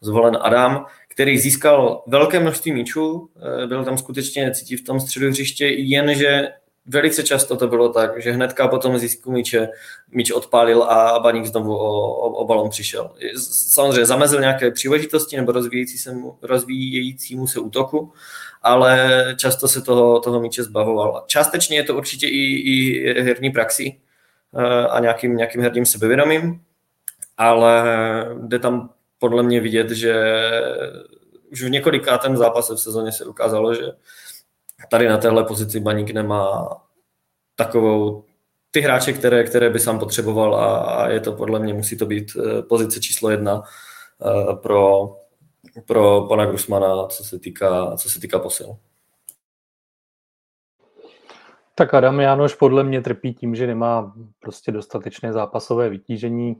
[0.00, 3.30] zvolen Adam, který získal velké množství míčů,
[3.62, 6.48] eh, byl tam skutečně cítit v tom středu hřiště, jenže
[6.86, 9.68] velice často to bylo tak, že hnedka po tom zisku míče
[10.10, 13.10] míč odpálil a Baník znovu o, o, o balon přišel.
[13.50, 18.12] Samozřejmě zamezil nějaké příležitosti nebo rozvíjející se, rozvíjejícímu se útoku,
[18.62, 21.24] ale často se toho, toho míče zbavoval.
[21.26, 24.00] Částečně je to určitě i, i herní praxi
[24.58, 26.60] eh, a nějakým, nějakým herním sebevědomím,
[27.36, 27.84] ale
[28.40, 30.14] jde tam podle mě vidět, že
[31.52, 33.92] už v několikátém zápase v sezóně se ukázalo, že
[34.90, 36.68] tady na téhle pozici Baník nemá
[37.54, 38.24] takovou
[38.70, 42.06] ty hráče, které, které by sám potřeboval a, a je to podle mě, musí to
[42.06, 45.16] být eh, pozice číslo jedna eh, pro,
[45.86, 48.76] pro pana Grusmana, co se týká, co se týká posil.
[51.78, 56.56] Tak Adam Jánoš podle mě trpí tím, že nemá prostě dostatečné zápasové vytížení.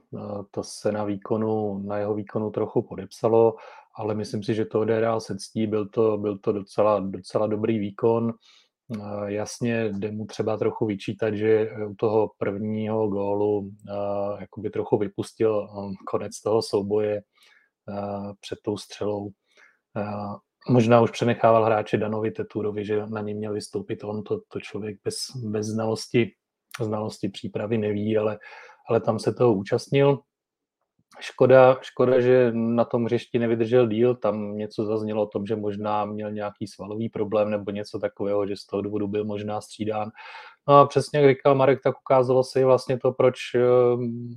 [0.51, 3.57] To se na výkonu, na jeho výkonu trochu podepsalo,
[3.97, 7.79] ale myslím si, že to odehrál se ctí, byl to, byl to docela, docela dobrý
[7.79, 8.33] výkon.
[9.27, 13.71] Jasně jde mu třeba trochu vyčítat, že u toho prvního gólu
[14.41, 15.69] jakoby trochu vypustil
[16.07, 17.23] konec toho souboje,
[18.41, 19.31] před tou střelou.
[20.69, 24.97] Možná už přenechával hráče Danovi Teturovi, že na něm měl vystoupit on, to, to člověk
[25.05, 26.33] bez, bez znalosti,
[26.81, 28.39] znalosti přípravy neví, ale,
[28.89, 30.19] ale tam se toho účastnil.
[31.21, 36.05] Škoda, škoda, že na tom hřišti nevydržel díl, tam něco zaznělo o tom, že možná
[36.05, 40.11] měl nějaký svalový problém nebo něco takového, že z toho důvodu byl možná střídán.
[40.69, 43.61] No a přesně jak říkal Marek, tak ukázalo se i vlastně to, proč eh,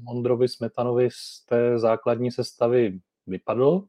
[0.08, 3.84] Ondrovi Smetanovi z té základní sestavy vypadl,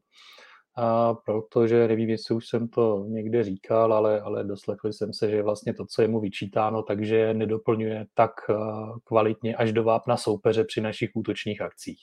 [0.75, 5.43] a protože nevím, jestli už jsem to někde říkal, ale, ale doslechl jsem se, že
[5.43, 8.55] vlastně to, co je mu vyčítáno, takže nedoplňuje tak eh,
[9.03, 11.99] kvalitně až do vápna soupeře při našich útočních akcích.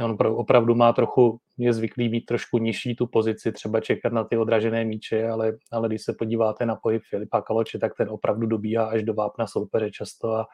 [0.00, 4.36] On opravdu má trochu, je zvyklý mít trošku nižší tu pozici, třeba čekat na ty
[4.36, 8.86] odražené míče, ale, ale když se podíváte na pohyb Filipa Kaloče, tak ten opravdu dobíhá
[8.86, 10.46] až do vápna soupeře často a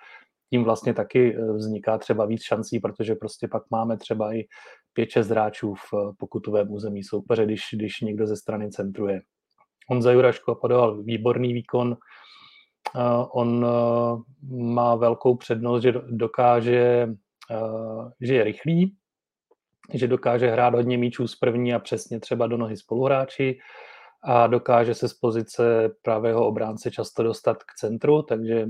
[0.50, 4.44] tím vlastně taky eh, vzniká třeba víc šancí, protože prostě pak máme třeba i
[4.98, 9.20] 5-6 hráčů v eh, pokutovém území soupeře, když, když někdo ze strany centruje.
[9.88, 11.96] Honza Juraško podoval výborný výkon,
[12.96, 13.00] eh,
[13.34, 13.66] on
[14.50, 17.08] má velkou přednost, že dokáže,
[18.20, 18.96] že je rychlý,
[19.94, 23.58] že dokáže hrát hodně míčů z první a přesně třeba do nohy spoluhráči
[24.24, 28.68] a dokáže se z pozice pravého obránce často dostat k centru, takže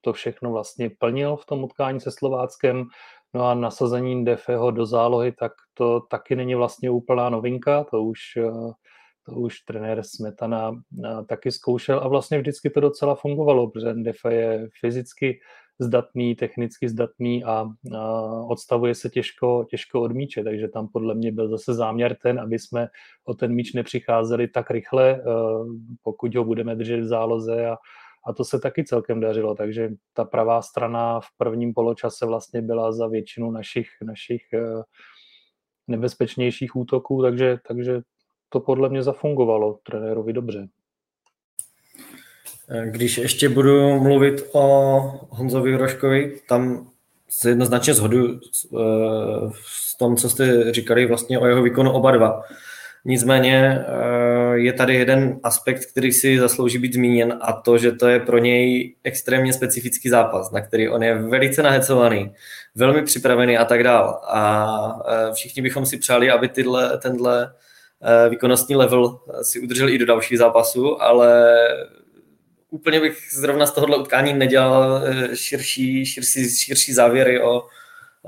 [0.00, 2.84] to všechno vlastně plnil v tom utkání se Slováckem.
[3.34, 8.18] No a nasazení Defeho do zálohy, tak to taky není vlastně úplná novinka, to už,
[9.26, 10.72] to už trenér Smetana
[11.28, 15.40] taky zkoušel a vlastně vždycky to docela fungovalo, protože Defe je fyzicky
[15.80, 17.66] zdatný, technicky zdatný a,
[18.48, 22.58] odstavuje se těžko, těžko od míče, takže tam podle mě byl zase záměr ten, aby
[22.58, 22.88] jsme
[23.24, 25.20] o ten míč nepřicházeli tak rychle, e,
[26.02, 27.76] pokud ho budeme držet v záloze a,
[28.26, 32.92] a to se taky celkem dařilo, takže ta pravá strana v prvním poločase vlastně byla
[32.92, 34.60] za většinu našich, našich e,
[35.88, 38.00] nebezpečnějších útoků, takže, takže
[38.48, 40.68] to podle mě zafungovalo trenérovi dobře.
[42.84, 46.88] Když ještě budu mluvit o Honzovi Roškovi, tam
[47.28, 48.40] se jednoznačně zhodu
[49.62, 52.42] s tom, co jste říkali vlastně o jeho výkonu oba dva.
[53.04, 58.08] Nicméně eh, je tady jeden aspekt, který si zaslouží být zmíněn a to, že to
[58.08, 62.34] je pro něj extrémně specifický zápas, na který on je velice nahecovaný,
[62.74, 64.20] velmi připravený a tak dál.
[64.26, 67.52] A eh, všichni bychom si přáli, aby tyhle, tenhle
[68.02, 71.56] eh, výkonnostní level si udržel i do dalších zápasů, ale
[72.70, 77.62] úplně bych zrovna z tohohle utkání nedělal eh, širší, širší, širší závěry o,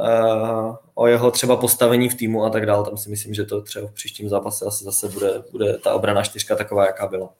[0.00, 2.84] eh, o jeho třeba postavení v týmu a tak dále.
[2.84, 6.22] Tam si myslím, že to třeba v příštím zápase asi zase bude, bude ta obrana
[6.22, 7.30] čtyřka taková, jaká byla.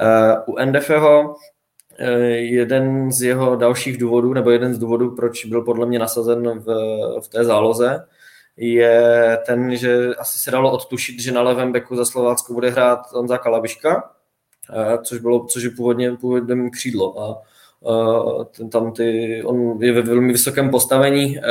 [0.00, 1.36] Eh, u NDFho
[2.34, 6.66] jeden z jeho dalších důvodů, nebo jeden z důvodů, proč byl podle mě nasazen v,
[7.24, 8.04] v té záloze,
[8.56, 13.12] je ten, že asi se dalo odtušit, že na levém beku za Slovácko bude hrát
[13.12, 14.10] Honza Kalabiška,
[15.02, 17.20] což bylo, což je původně, původně křídlo.
[17.22, 17.42] A
[18.56, 21.42] ten tam ty, on je ve velmi vysokém postavení, e,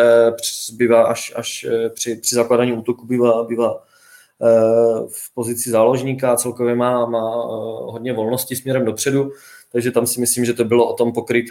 [0.74, 3.80] bývá až, až e, při, při zakladání útoku bývá, bývá e,
[5.08, 7.36] v pozici záložníka, celkově má, má
[7.86, 9.32] hodně volnosti směrem dopředu,
[9.72, 11.46] takže tam si myslím, že to bylo o tom pokryt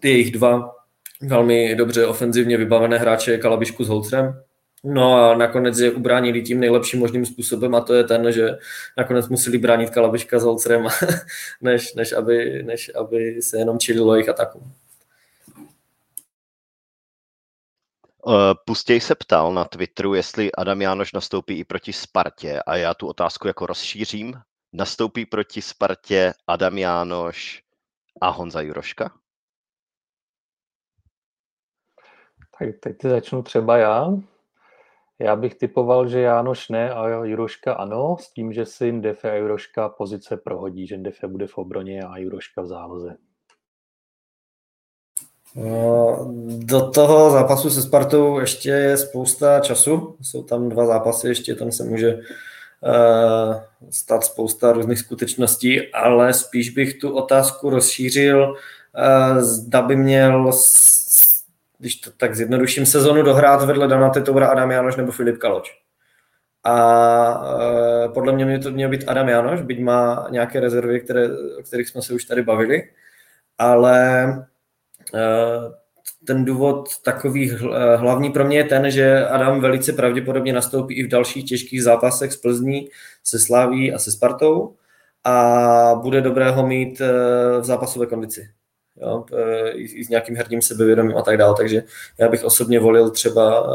[0.00, 0.76] ty jejich dva
[1.20, 4.42] velmi dobře ofenzivně vybavené hráče Kalabišku s Holcrem,
[4.84, 8.58] No a nakonec je ubránili tím nejlepším možným způsobem a to je ten, že
[8.96, 10.86] nakonec museli bránit Kalabiška s Holcerem,
[11.60, 14.72] než, než, aby, než aby se jenom čililo jejich atakům.
[18.28, 22.94] Eh, Pustěj se ptal na Twitteru, jestli Adam Jánoš nastoupí i proti Spartě a já
[22.94, 24.34] tu otázku jako rozšířím.
[24.72, 27.62] Nastoupí proti Spartě Adam Jánoš
[28.20, 29.12] a Honza Juroška?
[32.58, 34.08] Tak teď začnu třeba já.
[35.18, 39.34] Já bych typoval, že Jánoš ne a Juroška ano, s tím, že si Ndefe a
[39.34, 43.16] Juroška pozice prohodí, že Ndefe bude v obroně a Juroška v záloze.
[45.54, 50.16] No, do toho zápasu se Spartou ještě je spousta času.
[50.22, 52.20] Jsou tam dva zápasy, ještě tam se může uh,
[53.90, 60.52] stát spousta různých skutečností, ale spíš bych tu otázku rozšířil, uh, zda by měl
[61.78, 65.78] když to tak zjednoduším, sezonu dohrát vedle Dana Tetoura, Adam Janoš nebo Filip Kaloč.
[66.64, 67.44] A
[68.04, 71.88] e, podle mě to měl být Adam Janoš, byť má nějaké rezervy, které, o kterých
[71.88, 72.90] jsme se už tady bavili,
[73.58, 74.24] ale
[75.14, 75.22] e,
[76.24, 81.02] ten důvod takový e, hlavní pro mě je ten, že Adam velice pravděpodobně nastoupí i
[81.02, 82.88] v dalších těžkých zápasech s Plzní,
[83.24, 84.76] se Sláví a se Spartou
[85.24, 87.00] a bude dobré ho mít
[87.60, 88.55] v zápasové kondici
[88.96, 91.54] jo, e, i, i s nějakým herním sebevědomím a tak dále.
[91.56, 91.82] Takže
[92.18, 93.66] já bych osobně volil třeba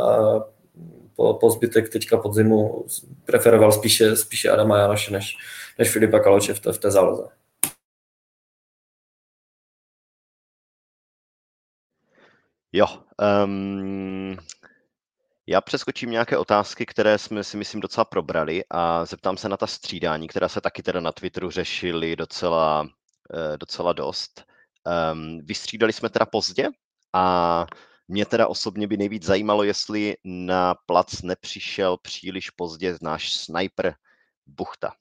[1.15, 2.85] po, po zbytek teďka podzimu
[3.25, 5.37] preferoval spíše, spíše Adama Janoše než,
[5.79, 7.23] než Filipa Kaloče v té, v té záloze.
[12.73, 12.85] Jo,
[13.45, 14.37] um,
[15.47, 19.67] Já přeskočím nějaké otázky, které jsme si myslím docela probrali a zeptám se na ta
[19.67, 22.89] střídání, která se taky teda na Twitteru řešily docela,
[23.33, 24.50] eh, docela dost.
[25.13, 26.69] Um, vystřídali jsme teda pozdě
[27.13, 27.65] a
[28.07, 33.95] mě teda osobně by nejvíc zajímalo, jestli na plac nepřišel příliš pozdě náš sniper
[34.45, 34.93] Buchta.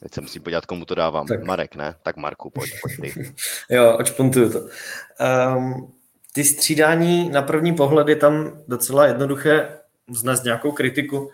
[0.00, 1.26] Teď se musím podívat, komu to dávám.
[1.26, 1.44] Tak.
[1.44, 1.94] Marek, ne?
[2.02, 3.34] Tak Marku, pojď, pojď ty.
[3.74, 4.60] jo, očpuntuju to.
[4.60, 5.92] Um,
[6.32, 11.30] ty střídání na první pohled je tam docela jednoduché vznést nějakou kritiku.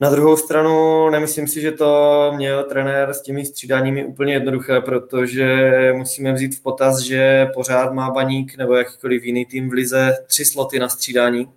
[0.00, 5.92] Na druhou stranu nemyslím si, že to měl trenér s těmi střídáními úplně jednoduché, protože
[5.96, 10.44] musíme vzít v potaz, že pořád má baník nebo jakýkoliv jiný tým v lize tři
[10.44, 11.50] sloty na střídání.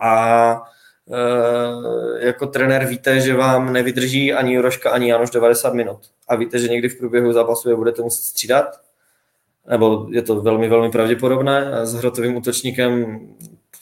[0.00, 0.62] A
[2.20, 6.00] e, jako trenér víte, že vám nevydrží ani Juroška, ani Janoš 90 minut.
[6.28, 8.80] A víte, že někdy v průběhu zápasu je budete muset střídat,
[9.70, 11.86] nebo je to velmi, velmi pravděpodobné?
[11.86, 13.20] S hrotovým útočníkem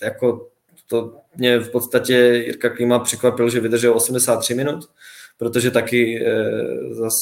[0.02, 0.46] jako
[0.86, 2.14] to mě v podstatě
[2.46, 4.90] Jirka Klima překvapil, že vydržel 83 minut,
[5.38, 6.34] protože taky e,
[6.94, 7.16] zas,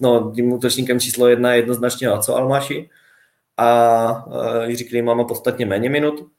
[0.00, 2.90] no, tím útočníkem číslo jedna je jednoznačně Aco Almaši
[3.56, 4.24] a
[4.64, 6.30] e, Jiří Klima má podstatně méně minut,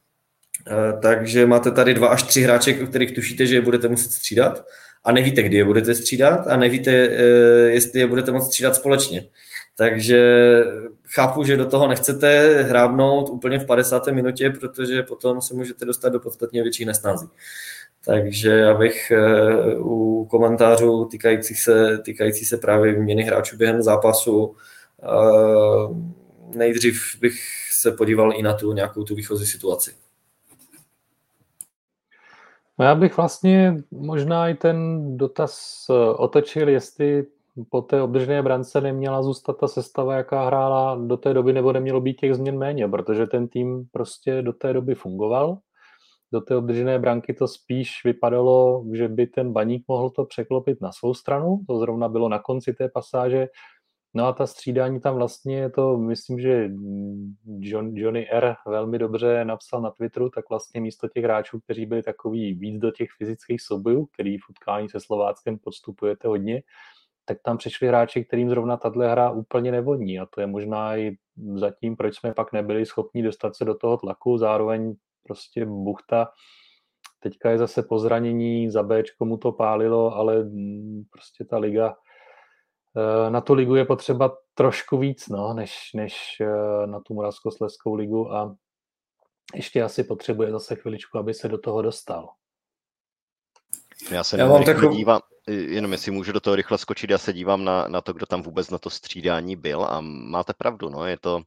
[0.67, 4.11] e, takže máte tady dva až tři hráče, o kterých tušíte, že je budete muset
[4.11, 4.65] střídat
[5.03, 7.23] a nevíte, kdy je budete střídat a nevíte, e,
[7.71, 9.27] jestli je budete moct střídat společně.
[9.79, 10.63] Takže
[11.05, 14.07] chápu, že do toho nechcete hrábnout úplně v 50.
[14.07, 17.27] minutě, protože potom se můžete dostat do podstatně větší nesnází.
[18.05, 24.55] Takže já bych eh, u komentářů týkající se, týkající se právě výměny hráčů během zápasu
[25.03, 27.39] eh, nejdřív bych
[27.71, 29.91] se podíval i na tu nějakou tu výchozí situaci.
[32.79, 37.25] No já bych vlastně možná i ten dotaz eh, otočil, jestli
[37.69, 42.01] po té obdržené brance neměla zůstat ta sestava, jaká hrála do té doby, nebo nemělo
[42.01, 45.57] být těch změn méně, protože ten tým prostě do té doby fungoval.
[46.33, 50.91] Do té obdržené branky to spíš vypadalo, že by ten baník mohl to překlopit na
[50.91, 51.59] svou stranu.
[51.67, 53.47] To zrovna bylo na konci té pasáže.
[54.13, 56.69] No a ta střídání tam vlastně je to, myslím, že
[57.59, 58.55] John, Johnny R.
[58.67, 62.91] velmi dobře napsal na Twitteru, tak vlastně místo těch hráčů, kteří byli takový víc do
[62.91, 66.61] těch fyzických soubojů, který v utkání se Slováckem podstupujete hodně,
[67.29, 70.19] tak tam přišli hráči, kterým zrovna tahle hra úplně nevodní.
[70.19, 71.17] A to je možná i
[71.55, 76.27] zatím, proč jsme pak nebyli schopni dostat se do toho tlaku, zároveň prostě Buchta
[77.19, 80.49] teďka je zase po zranění, za B mu to pálilo, ale
[81.11, 81.95] prostě ta liga,
[82.97, 87.93] eh, na tu ligu je potřeba trošku víc, no, než, než eh, na tu Moravskoslezskou
[87.93, 88.33] ligu.
[88.33, 88.55] A
[89.55, 92.29] ještě asi potřebuje zase chviličku, aby se do toho dostal.
[94.11, 94.95] Já se Já mám takovou...
[94.95, 98.25] dívám, jenom jestli můžu do toho rychle skočit, já se dívám na, na to, kdo
[98.25, 101.41] tam vůbec na to střídání byl a máte pravdu, no, je, to,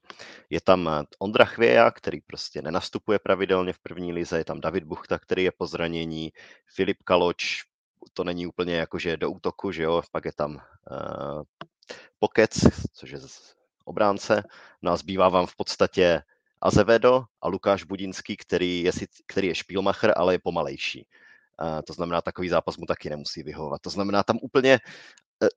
[0.50, 5.18] je tam Ondra Chvěja, který prostě nenastupuje pravidelně v první lize, je tam David Buchta,
[5.18, 6.32] který je po zranění,
[6.74, 7.62] Filip Kaloč,
[8.12, 11.42] to není úplně jakože do útoku, že jo, pak je tam uh,
[12.18, 12.50] Pokec,
[12.92, 13.18] což je
[13.84, 14.42] obránce,
[14.82, 16.22] no a zbývá vám v podstatě
[16.60, 18.92] Azevedo a Lukáš Budinský, který je,
[19.26, 21.06] který je špílmacher, ale je pomalejší.
[21.86, 23.80] To znamená, takový zápas mu taky nemusí vyhovovat.
[23.80, 25.48] To znamená, tam úplně e,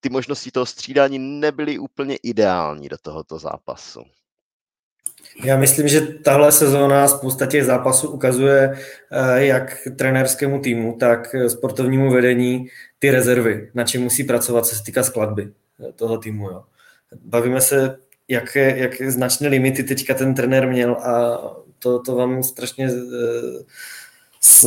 [0.00, 4.02] ty možnosti toho střídání nebyly úplně ideální do tohoto zápasu.
[5.44, 8.78] Já myslím, že tahle sezóna spousta těch zápasů ukazuje
[9.10, 12.66] e, jak trenérskému týmu, tak sportovnímu vedení
[12.98, 15.52] ty rezervy, na čem musí pracovat, co se týká skladby
[15.88, 16.50] e, toho týmu.
[16.50, 16.64] Jo.
[17.24, 21.40] Bavíme se, jaké, jaké značné limity teďka ten trenér měl a
[21.78, 22.90] to, to vám strašně
[24.44, 24.64] s,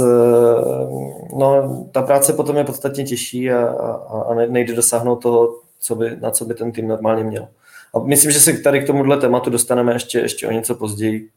[1.37, 6.15] no, ta práce potom je podstatně těžší a, a, a nejde dosáhnout toho, co by,
[6.15, 7.47] na co by ten tým normálně měl.
[7.93, 11.31] A myslím, že se tady k tomuhle tématu dostaneme ještě, ještě o něco později,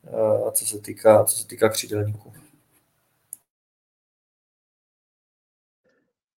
[0.49, 2.33] a co se týká, co se týká křídelníků.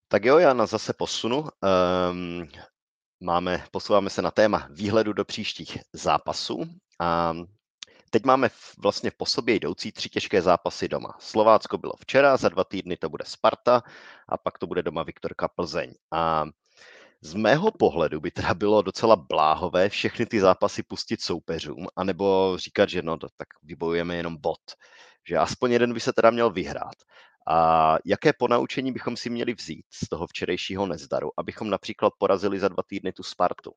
[0.09, 1.39] Tak jo, já na zase posunu.
[1.39, 2.49] Um,
[3.21, 6.65] máme, posouváme se na téma výhledu do příštích zápasů.
[6.99, 7.35] A
[8.11, 11.15] Teď máme vlastně po sobě jdoucí tři těžké zápasy doma.
[11.19, 13.83] Slovácko bylo včera, za dva týdny to bude Sparta
[14.29, 15.95] a pak to bude doma Viktorka Plzeň.
[16.11, 16.45] A
[17.21, 22.89] z mého pohledu by teda bylo docela bláhové všechny ty zápasy pustit soupeřům, anebo říkat,
[22.89, 24.61] že no, tak vybojujeme jenom bod.
[25.29, 26.97] Že aspoň jeden by se teda měl vyhrát.
[27.49, 32.69] A jaké ponaučení bychom si měli vzít z toho včerejšího nezdaru, abychom například porazili za
[32.69, 33.73] dva týdny tu Spartu?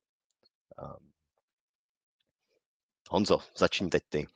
[3.09, 4.27] Honzo, začni teď ty.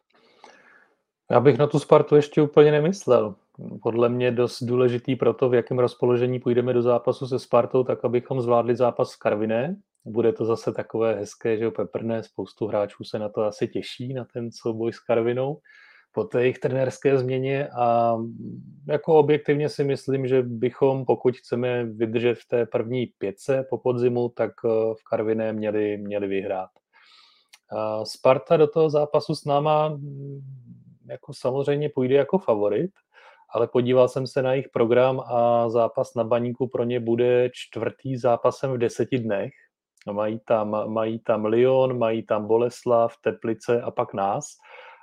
[1.31, 3.35] Já bych na tu Spartu ještě úplně nemyslel.
[3.83, 8.05] Podle mě dost důležitý pro to, v jakém rozpoložení půjdeme do zápasu se Spartou, tak
[8.05, 13.19] abychom zvládli zápas s Karviné, bude to zase takové hezké, že peprné, spoustu hráčů se
[13.19, 15.61] na to asi těší, na ten souboj s Karvinou
[16.17, 18.17] po té jejich trenérské změně a
[18.87, 24.29] jako objektivně si myslím, že bychom, pokud chceme vydržet v té první pětce po podzimu,
[24.29, 26.69] tak eh, v Karviné měli, měli vyhrát.
[28.03, 30.39] Sparta do toho zápasu s náma mm,
[31.09, 32.91] jako samozřejmě půjde jako favorit,
[33.53, 38.17] ale podíval jsem se na jejich program a zápas na baníku pro ně bude čtvrtý
[38.17, 39.51] zápasem v deseti dnech.
[40.11, 44.45] Mají tam, mají tam Lyon, mají tam Boleslav, Teplice a pak nás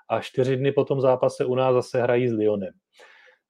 [0.09, 2.73] a čtyři dny po tom zápase u nás zase hrají s Lyonem.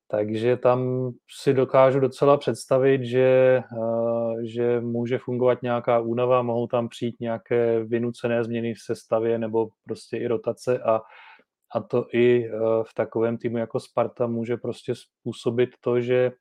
[0.09, 1.11] Takže tam
[1.43, 7.85] si dokážu docela představit, že, eh, že může fungovat nějaká únava, mohou tam přijít nějaké
[7.85, 11.01] vynucené změny v sestavě nebo prostě i rotace a,
[11.75, 12.51] a to i eh,
[12.89, 16.33] v takovém týmu jako Sparta může prostě způsobit to, že,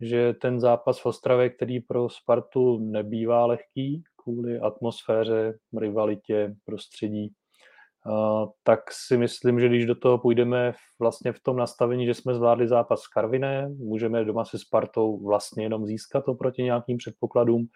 [0.00, 7.32] že ten zápas v Ostravě, který pro Spartu nebývá lehký kvůli atmosféře, rivalitě, prostředí,
[8.62, 12.68] tak si myslím, že když do toho půjdeme vlastně v tom nastavení, že jsme zvládli
[12.68, 17.66] zápas s Karviné, můžeme doma se Spartou vlastně jenom získat oproti nějakým předpokladům,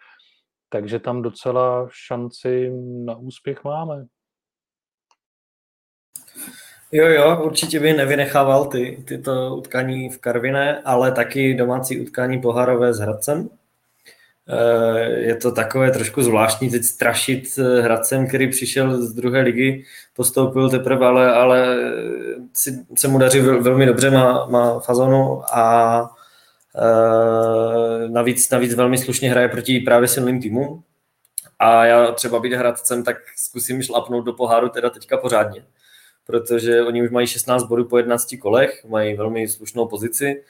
[0.69, 2.71] takže tam docela šanci
[3.05, 4.05] na úspěch máme.
[6.91, 12.93] Jo, jo, určitě bych nevynechával ty, tyto utkání v Karviné, ale taky domácí utkání pohárové
[12.93, 13.49] s Hradcem.
[14.51, 19.83] Eh, je to takové trošku zvláštní teď strašit eh, Hradcem, který přišel z druhé ligy,
[20.15, 21.77] postoupil teprve, ale, ale
[22.53, 26.01] si, se mu daří velmi dobře, má, má fazonu a
[26.75, 30.83] e, navíc, navíc velmi slušně hraje proti právě silným týmům.
[31.59, 35.63] A já třeba být Hradcem, tak zkusím šlapnout do poháru teda teďka pořádně,
[36.25, 40.43] protože oni už mají 16 bodů po 11 kolech, mají velmi slušnou pozici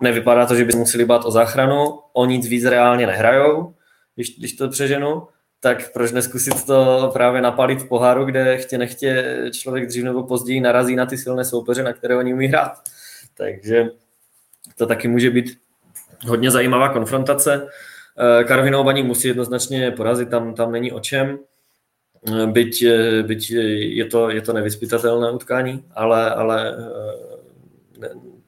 [0.00, 3.74] Nevypadá to, že by museli bát o záchranu, o nic víc reálně nehrajou,
[4.14, 5.26] když, když to přeženu,
[5.60, 10.60] tak proč neskusit to právě napalit v poháru, kde chtě nechtě člověk dřív nebo později
[10.60, 12.72] narazí na ty silné soupeře, na které oni umí hrát.
[13.36, 13.90] Takže
[14.76, 15.58] to taky může být
[16.26, 17.68] hodně zajímavá konfrontace.
[18.18, 21.38] Eh, Karvinou baník musí jednoznačně porazit, tam, tam není o čem.
[22.28, 26.76] Eh, byť, eh, byť je, to, je to nevyspytatelné utkání, ale, ale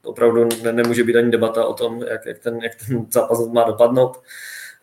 [0.05, 3.65] opravdu ne, nemůže být ani debata o tom, jak, jak, ten, jak ten zápas má
[3.65, 4.23] dopadnout.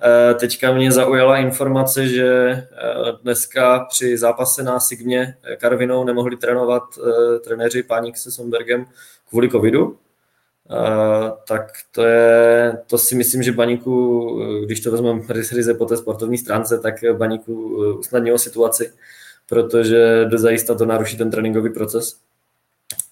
[0.02, 2.68] Eh, teďka mě zaujala informace, že eh,
[3.24, 8.86] dneska při zápase na Sigmě Karvinou nemohli trénovat eh, trenéři Páník se Sonbergem
[9.30, 9.98] kvůli covidu.
[11.48, 14.30] Tak to, je, to si myslím, že Baníku,
[14.66, 17.54] když to vezmeme ryze po té sportovní stránce, tak Baníku
[18.00, 18.94] usnadnilo situaci,
[19.46, 22.20] protože do zajista to naruší ten tréninkový proces.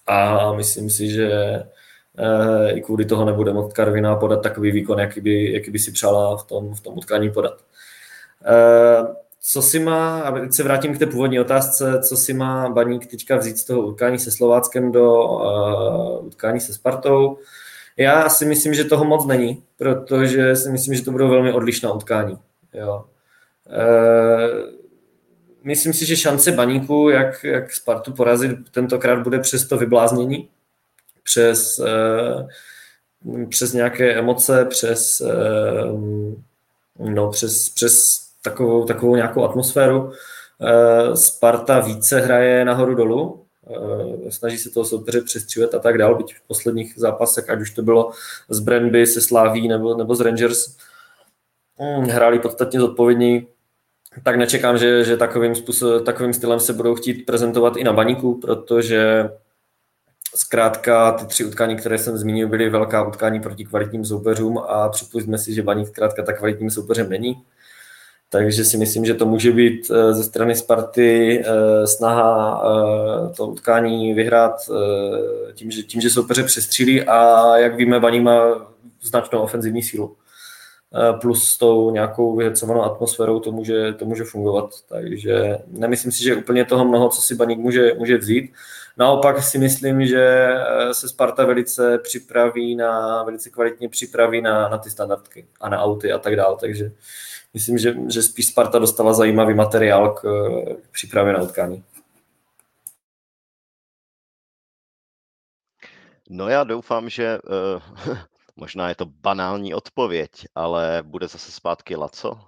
[0.06, 1.77] A myslím si, že Eh,
[2.74, 6.36] i kvůli toho nebude moct Karvina podat takový výkon, jaký by, jaký by si přála
[6.36, 7.60] v tom, v tom utkání podat.
[8.46, 9.14] Eh,
[9.50, 13.06] co si má, a teď se vrátím k té původní otázce, co si má Baník
[13.06, 17.38] teďka vzít z toho utkání se Slováckem do uh, utkání se Spartou.
[17.96, 21.92] Já si myslím, že toho moc není, protože si myslím, že to budou velmi odlišná
[21.92, 22.38] utkání.
[22.74, 23.04] Jo.
[23.66, 24.70] Uh,
[25.64, 30.48] myslím si, že šance Baníku, jak, jak Spartu porazit, tentokrát bude přes to vybláznění,
[31.28, 32.46] přes, eh,
[33.48, 35.92] přes nějaké emoce, přes, eh,
[36.98, 40.12] no, přes, přes takovou, takovou nějakou atmosféru.
[40.12, 43.44] Eh, Sparta více hraje nahoru dolů,
[44.28, 47.82] snaží se toho soupeře přestřílet a tak dál, byť v posledních zápasech, ať už to
[47.82, 48.10] bylo
[48.48, 50.76] z Brandby se Sláví nebo, nebo z Rangers,
[51.80, 53.46] hm, hráli podstatně zodpovědní,
[54.22, 58.40] tak nečekám, že, že takovým, způsob, takovým stylem se budou chtít prezentovat i na baníku,
[58.40, 59.30] protože
[60.34, 65.38] Zkrátka ty tři utkání, které jsem zmínil, byly velká utkání proti kvalitním soupeřům a připustíme
[65.38, 67.44] si, že Baník zkrátka tak kvalitním soupeřem není.
[68.30, 73.46] Takže si myslím, že to může být eh, ze strany Sparty eh, snaha eh, to
[73.46, 74.54] utkání vyhrát
[75.54, 78.68] tím, že, tím, že soupeře přestřílí a jak víme, Baník má
[79.02, 80.16] značnou ofenzivní sílu.
[81.20, 84.70] Plus s tou nějakou vyhecovanou atmosférou to může, to může fungovat.
[84.88, 88.52] Takže nemyslím si, že úplně toho mnoho, co si Baník může, může vzít.
[88.98, 94.78] Naopak si myslím, že eh, se Sparta velice připraví na, velice kvalitně připraví na, na
[94.78, 96.92] ty standardky a na auty a tak dále, takže
[97.54, 100.20] myslím, že, že spíš Sparta dostala zajímavý materiál k,
[100.82, 101.84] k přípravě na utkání.
[106.30, 107.38] No já doufám, že
[108.06, 108.16] uh,
[108.56, 112.40] možná je to banální odpověď, ale bude zase zpátky Laco,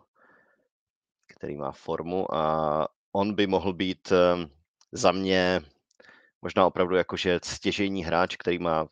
[1.29, 4.45] který má formu a on by mohl být uh,
[4.93, 5.63] za mě
[6.43, 8.89] možná opravdu jakože stěžejní hráč, který má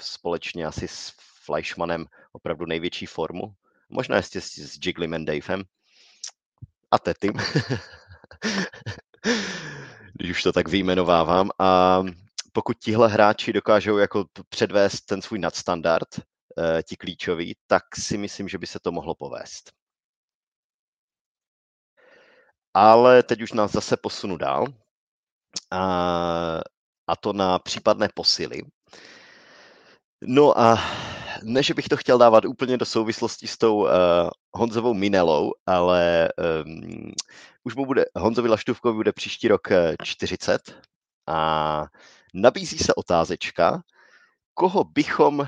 [0.00, 1.12] společně asi s
[1.44, 3.54] Fleischmanem opravdu největší formu.
[3.88, 5.62] Možná ještě s, s Jiglym Davem.
[6.90, 7.32] a Tetym,
[10.14, 11.50] když už to tak vyjmenovávám.
[11.58, 12.02] A
[12.52, 18.48] pokud tihle hráči dokážou jako předvést ten svůj nadstandard, eh, ti klíčoví, tak si myslím,
[18.48, 19.72] že by se to mohlo povést.
[22.74, 24.66] Ale teď už nás zase posunu dál.
[25.70, 26.60] A,
[27.14, 28.62] a to na případné posily.
[30.22, 30.78] No a
[31.42, 33.90] ne, že bych to chtěl dávat úplně do souvislosti s tou uh,
[34.52, 36.28] Honzovou Minelou, ale
[36.66, 37.12] um,
[37.64, 39.68] už mu bude, Honzovi Laštůvkovi bude příští rok
[40.02, 40.72] 40 eh,
[41.26, 41.84] a
[42.34, 43.82] nabízí se otázečka,
[44.54, 45.46] koho bychom uh,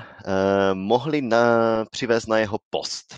[0.73, 3.15] mohli na, přivést na jeho post.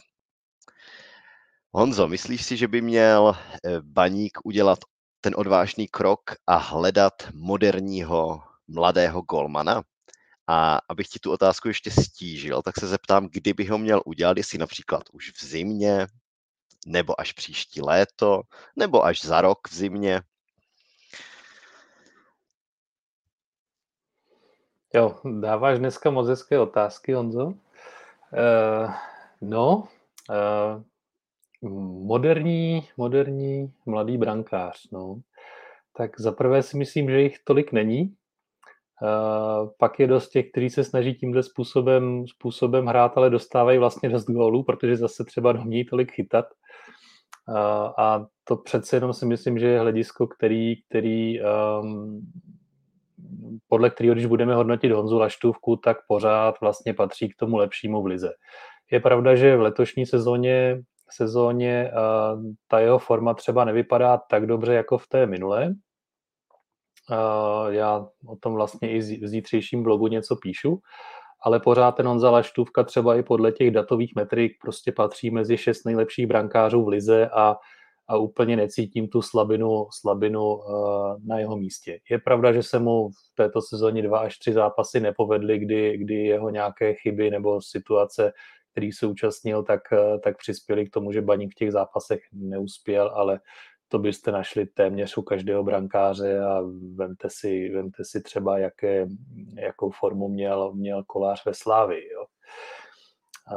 [1.72, 3.38] Honzo, myslíš si, že by měl
[3.82, 4.80] Baník udělat
[5.22, 9.84] ten odvážný krok a hledat moderního mladého golmana?
[10.48, 14.38] A abych ti tu otázku ještě stížil, tak se zeptám, kdy bych ho měl udělat,
[14.38, 16.08] jestli například už v zimě,
[16.88, 18.42] nebo až příští léto,
[18.76, 20.22] nebo až za rok v zimě.
[24.94, 27.46] Jo, dáváš dneska moc hezké otázky, Honzo.
[27.46, 27.54] Uh,
[29.42, 29.88] no,
[30.30, 30.84] uh,
[31.62, 35.22] moderní, moderní mladý brankář, no.
[35.98, 38.14] Tak zaprvé si myslím, že jich tolik není,
[39.02, 44.10] Uh, pak je dost těch, kteří se snaží tímhle způsobem, způsobem hrát, ale dostávají vlastně
[44.10, 46.46] dost gólů, protože zase třeba neumějí tolik chytat.
[47.50, 47.56] Uh,
[47.98, 52.22] a to přece jenom si myslím, že je hledisko, který, který um,
[53.68, 58.06] podle kterého, když budeme hodnotit Honzu Laštůvku, tak pořád vlastně patří k tomu lepšímu v
[58.06, 58.32] lize.
[58.92, 60.82] Je pravda, že v letošní sezóně,
[61.12, 61.92] sezóně
[62.68, 65.74] ta jeho forma třeba nevypadá tak dobře jako v té minulé,
[67.70, 70.80] já o tom vlastně i v zítřejším blogu něco píšu,
[71.44, 75.86] ale pořád ten Honza Laštůvka třeba i podle těch datových metrik prostě patří mezi šest
[75.86, 77.56] nejlepších brankářů v lize a,
[78.08, 80.60] a úplně necítím tu slabinu, slabinu
[81.28, 82.00] na jeho místě.
[82.10, 86.16] Je pravda, že se mu v této sezóně dva až tři zápasy nepovedly, kdy, kdy
[86.16, 88.32] jeho nějaké chyby nebo situace,
[88.80, 89.82] který se účastnil, tak,
[90.24, 93.40] tak přispěli k tomu, že Baník v těch zápasech neuspěl, ale
[93.88, 96.62] to byste našli téměř u každého brankáře a
[96.96, 99.08] vemte si, vemte si třeba, jaké,
[99.56, 101.96] jakou formu měl, měl kolář ve Slávi.
[101.96, 102.26] Jo.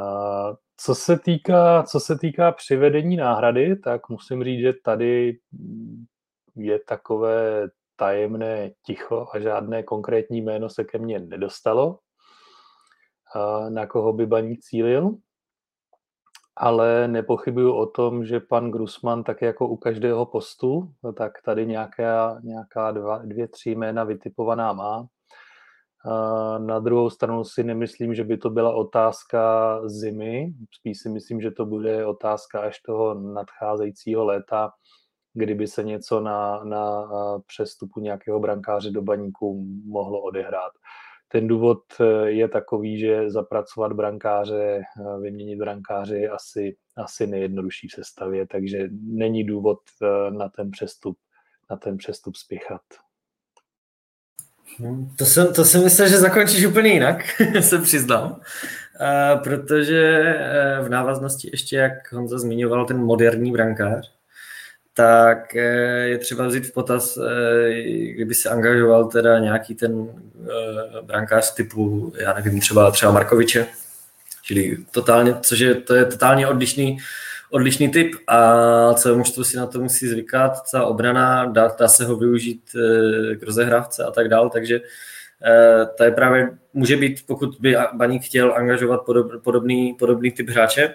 [0.00, 5.38] A co se, týká, co se týká přivedení náhrady, tak musím říct, že tady
[6.56, 11.98] je takové tajemné ticho a žádné konkrétní jméno se ke mně nedostalo,
[13.68, 15.16] na koho by baník cílil
[16.56, 22.40] ale nepochybuju o tom, že pan Grusman, tak jako u každého postu, tak tady nějaká,
[22.42, 25.06] nějaká dva, dvě, tři jména vytipovaná má.
[26.58, 31.50] Na druhou stranu si nemyslím, že by to byla otázka zimy, spíš si myslím, že
[31.50, 34.72] to bude otázka až toho nadcházejícího léta,
[35.34, 37.08] kdyby se něco na, na
[37.46, 40.72] přestupu nějakého brankáře do baníku mohlo odehrát.
[41.32, 47.88] Ten důvod eh, je takový, že zapracovat brankáře, eh, vyměnit brankáře je asi, asi nejjednodušší
[47.88, 51.18] v sestavě, takže není důvod eh, na ten přestup,
[51.70, 52.80] na ten přestup spěchat.
[54.78, 57.24] Hm, to jsem, to jsem myslel, že zakončíš úplně jinak,
[57.60, 58.40] se přiznám,
[59.44, 60.22] protože
[60.82, 64.12] v návaznosti ještě, jak Honza zmiňoval, ten moderní brankář,
[64.94, 67.82] tak eh, je třeba vzít v potaz, eh,
[68.14, 73.66] kdyby se angažoval teda nějaký ten eh, brankář typu, já nevím, třeba, třeba Markoviče,
[74.42, 76.98] čili totálně, což je, to je totálně odlišný,
[77.50, 82.04] odlišný typ a celé mužstvo si na to musí zvykat, ta obrana, dá, dá se
[82.04, 82.62] ho využít
[83.40, 84.80] k rozehrávce a tak dál, takže
[85.96, 90.94] to je právě, může být, pokud by Baník chtěl angažovat podob, podobný, podobný typ hráče,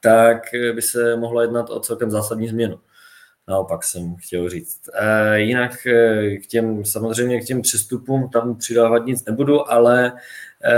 [0.00, 0.42] tak
[0.74, 2.78] by se mohlo jednat o celkem zásadní změnu
[3.48, 4.80] naopak jsem chtěl říct.
[4.94, 10.12] E, jinak e, k těm, samozřejmě k těm přestupům tam přidávat nic nebudu, ale
[10.64, 10.72] e,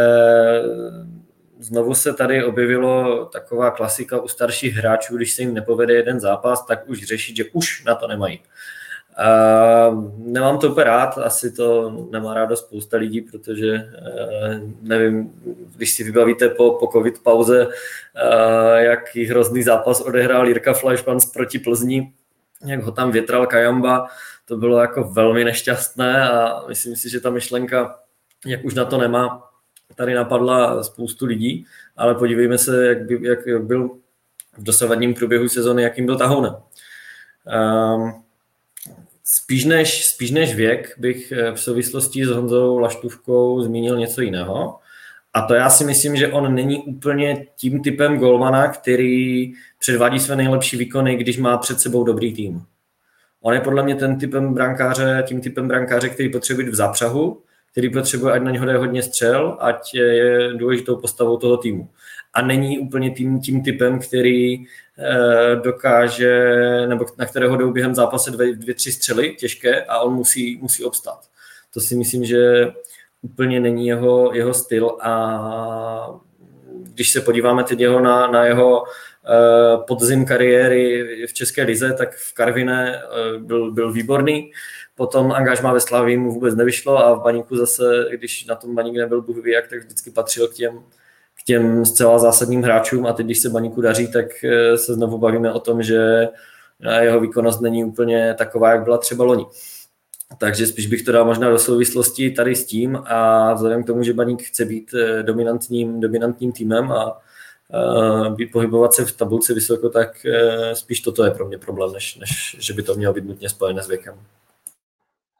[1.61, 6.67] znovu se tady objevilo taková klasika u starších hráčů, když se jim nepovede jeden zápas,
[6.67, 8.41] tak už řešit, že už na to nemají.
[9.21, 15.33] Uh, nemám to úplně rád, asi to nemá rádo spousta lidí, protože uh, nevím,
[15.77, 17.73] když si vybavíte po, po covid pauze, uh,
[18.77, 22.13] jaký hrozný zápas odehrál Jirka Fleischmann proti Plzni,
[22.67, 24.07] jak ho tam větral Kajamba,
[24.45, 27.99] to bylo jako velmi nešťastné a myslím si, že ta myšlenka,
[28.47, 29.51] jak už na to nemá,
[29.95, 33.89] tady napadla spoustu lidí, ale podívejme se, jak, by, jak, byl
[34.57, 36.57] v dosavadním průběhu sezóny, jakým byl tahounem.
[37.97, 38.23] Um,
[39.25, 44.79] spíš, než, spíš než věk bych eh, v souvislosti s Honzou Laštůvkou zmínil něco jiného
[45.35, 50.37] A to já si myslím, že on není úplně tím typem golmana, který předvádí své
[50.37, 52.63] nejlepší výkony, když má před sebou dobrý tým.
[53.41, 57.43] On je podle mě ten typem brankáře, tím typem brankáře, který potřebuje být v zápřahu,
[57.73, 61.89] který potřebuje, ať na něho jde hodně střel, ať je důležitou postavou toho týmu.
[62.35, 64.67] A není úplně tím, tím typem, který e,
[65.63, 66.57] dokáže,
[66.87, 70.85] nebo na kterého jdou během zápase dvě, dvě, tři střely těžké a on musí, musí
[70.85, 71.21] obstát.
[71.75, 72.67] To si myslím, že
[73.23, 76.21] úplně není jeho, jeho styl a
[76.95, 78.85] když se podíváme teď jeho na, na jeho
[79.27, 84.53] Eh, podzim kariéry v České lize, tak v Karviné eh, byl, byl výborný.
[84.95, 88.97] Potom angažmá ve Slavii mu vůbec nevyšlo a v Baníku zase, když na tom Baník
[88.97, 90.79] nebyl Bůh ví jak, tak vždycky patřil k těm,
[91.41, 95.19] k těm zcela zásadním hráčům a teď, když se Baníku daří, tak eh, se znovu
[95.19, 96.29] bavíme o tom, že
[97.01, 99.45] jeho výkonnost není úplně taková, jak byla třeba loni.
[100.39, 104.03] Takže spíš bych to dal možná do souvislosti tady s tím a vzhledem k tomu,
[104.03, 107.21] že Baník chce být dominantním, dominantním týmem a
[108.29, 112.17] uh, pohybovat se v tabulce vysoko, tak uh, spíš toto je pro mě problém, než,
[112.17, 114.15] než že by to mělo být nutně spojené s věkem.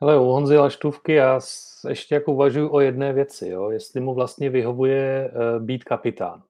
[0.01, 1.41] Hele, u Honzy Laštůvky já
[1.89, 3.71] ještě jako uvažuji o jedné věci, jo?
[3.71, 6.43] jestli mu vlastně vyhovuje být kapitán.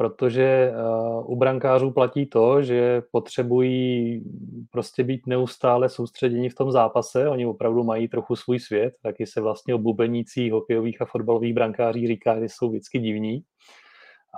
[0.00, 4.22] Protože uh, u brankářů platí to, že potřebují
[4.70, 7.28] prostě být neustále soustředění v tom zápase.
[7.28, 12.06] Oni opravdu mají trochu svůj svět, taky se vlastně o bubenících hokejových a fotbalových brankáří
[12.06, 13.42] říká, že jsou vždycky divní.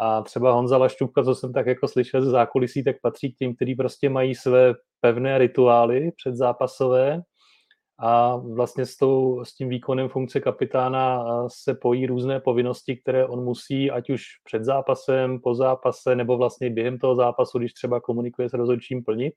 [0.00, 3.54] A třeba Honza Laštůvka, co jsem tak jako slyšel ze zákulisí, tak patří k těm,
[3.54, 7.22] kteří prostě mají své pevné rituály předzápasové
[8.02, 13.44] a vlastně s, tou, s tím výkonem funkce kapitána se pojí různé povinnosti, které on
[13.44, 18.48] musí, ať už před zápasem, po zápase, nebo vlastně během toho zápasu, když třeba komunikuje
[18.48, 19.34] s rozhodčím plnit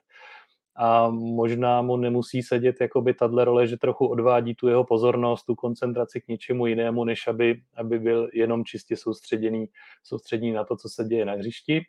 [0.76, 5.55] a možná mu nemusí sedět jakoby tahle role, že trochu odvádí tu jeho pozornost, tu
[5.55, 9.66] koncentraci k něčemu jinému, než aby, aby byl jenom čistě soustředěný,
[10.03, 11.82] soustředěný na to, co se děje na hřišti.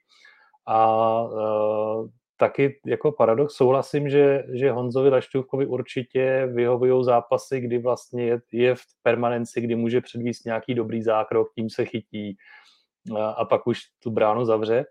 [0.67, 1.25] A
[2.45, 8.75] taky jako paradox souhlasím, že, že Honzovi Laštůvkovi určitě vyhovují zápasy, kdy vlastně je, je
[8.75, 12.37] v permanenci, kdy může předvíst nějaký dobrý zákrok, tím se chytí
[13.17, 14.85] a, a pak už tu bránu zavře.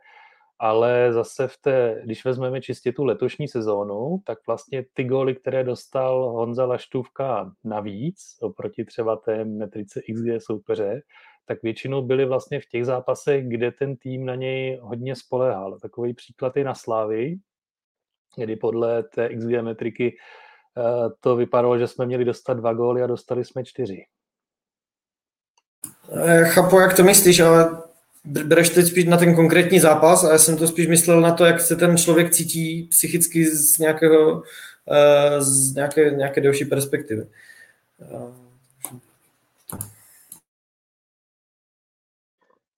[0.59, 5.63] Ale zase v té, když vezmeme čistě tu letošní sezónu, tak vlastně ty góly, které
[5.63, 11.01] dostal Honza Laštůvka navíc, oproti třeba té metrice XG soupeře,
[11.45, 15.79] tak většinou byly vlastně v těch zápasech, kde ten tým na něj hodně spolehal.
[15.79, 17.37] Takový příklad je na Slávy,
[18.37, 20.17] kdy podle té XG metriky
[20.77, 24.05] eh, to vypadalo, že jsme měli dostat dva góly a dostali jsme čtyři.
[26.11, 27.81] Eh, chápu, jak to myslíš, ale
[28.25, 31.45] bereš teď spíš na ten konkrétní zápas a já jsem to spíš myslel na to,
[31.45, 34.43] jak se ten člověk cítí psychicky z nějakého,
[34.91, 37.27] eh, z nějaké, nějaké delší perspektivy.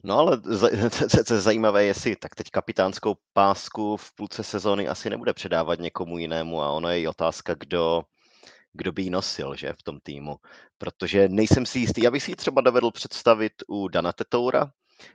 [0.06, 0.42] No ale
[1.26, 6.18] co je zajímavé, jestli tak teď kapitánskou pásku v půlce sezóny asi nebude předávat někomu
[6.18, 8.04] jinému a ono je i otázka, kdo,
[8.74, 10.36] kdo by ji nosil že, v tom týmu.
[10.78, 14.72] Protože nejsem si jistý, já bych si ji třeba dovedl představit u Dana Tetoura,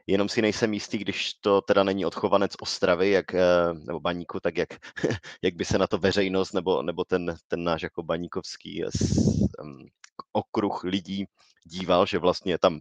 [0.07, 4.57] Jenom si nejsem jistý, když to teda není odchovanec Ostravy, jak, eh, nebo Baníku, tak
[4.57, 4.69] jak,
[5.43, 9.87] jak by se na to veřejnost nebo, nebo ten, ten náš jako baníkovský um,
[10.33, 11.25] okruh lidí
[11.65, 12.81] díval, že vlastně tam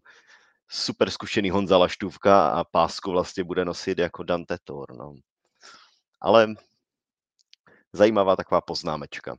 [0.72, 4.98] super zkušený Honza Laštůvka a pásku vlastně bude nosit jako Dante Thor.
[4.98, 5.14] No.
[6.22, 6.48] Ale
[7.94, 9.36] zajímavá taková poznámečka.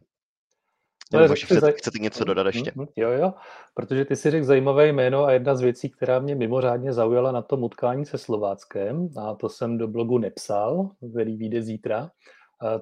[1.12, 1.72] Nebo vaši, chcete, zaj...
[1.72, 2.72] chcete něco dodat ještě?
[2.74, 3.34] Mm, jo, jo,
[3.74, 7.42] protože ty si řekl zajímavé jméno a jedna z věcí, která mě mimořádně zaujala na
[7.42, 12.10] tom utkání se Slováckem, a to jsem do blogu nepsal, který vyjde zítra,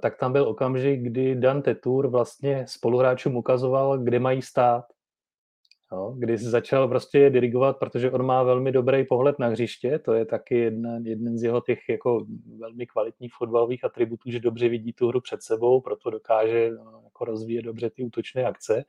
[0.02, 4.84] tak tam byl okamžik, kdy Dan Tetur vlastně spoluhráčům ukazoval, kde mají stát.
[5.92, 10.24] Jo, kdy začal prostě dirigovat, protože on má velmi dobrý pohled na hřiště, to je
[10.24, 12.26] taky jedna, jeden z jeho těch jako
[12.58, 17.24] velmi kvalitních fotbalových atributů, že dobře vidí tu hru před sebou, proto dokáže no, jako
[17.24, 18.84] rozvíjet dobře ty útočné akce.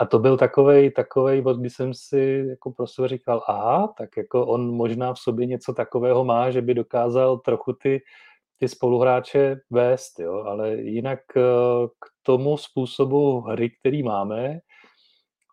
[0.00, 4.46] A to byl takový takovej bod, kdy jsem si jako prostě říkal, aha, tak jako
[4.46, 8.02] on možná v sobě něco takového má, že by dokázal trochu ty,
[8.58, 11.42] ty spoluhráče vést, jo, ale jinak eh,
[11.86, 14.60] k tomu způsobu hry, který máme,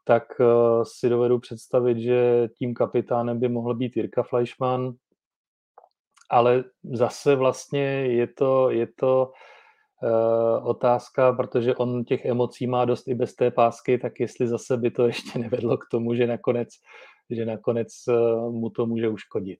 [0.08, 4.93] tak uh, si dovedu představit, že tím kapitánem by mohl být Jirka Fleischmann,
[6.30, 9.32] ale zase vlastně je to, je to
[10.03, 14.78] uh, otázka, protože on těch emocí má dost i bez té pásky, tak jestli zase
[14.78, 16.70] by to ještě nevedlo k tomu, že nakonec,
[17.30, 19.60] že nakonec uh, mu to může uškodit.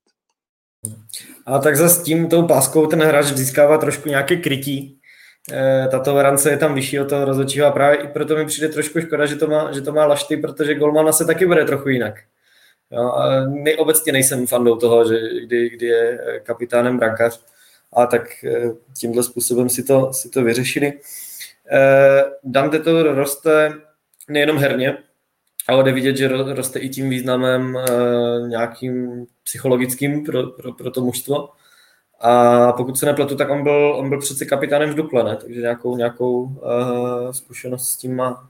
[1.45, 5.07] A tak zase tím tou páskou ten hráč získává trošku nějaké krytí, Eh,
[5.91, 9.02] ta tolerance je tam vyšší od toho rozhodčího a právě i proto mi přijde trošku
[9.02, 12.16] škoda, že to má, že to má Lašty, protože Golmana se taky bude trochu jinak.
[12.91, 13.45] Jo, a
[13.78, 17.39] obecně nejsem fandou toho, že kdy, kdy je kapitánem brankář,
[17.93, 18.70] a tak eh,
[19.00, 20.93] tímhle způsobem si to, si to vyřešili.
[21.72, 23.74] Eh, Dante to roste
[24.30, 24.98] nejenom herně,
[25.68, 31.02] ale jde vidět, že roste i tím významem eh, nějakým psychologickým pro, pro, pro to
[31.02, 31.50] mužstvo.
[32.20, 35.36] A pokud se nepletu, tak on byl, on byl přece kapitánem v Dukle, ne?
[35.36, 38.49] takže nějakou, nějakou uh, zkušenost s tím má.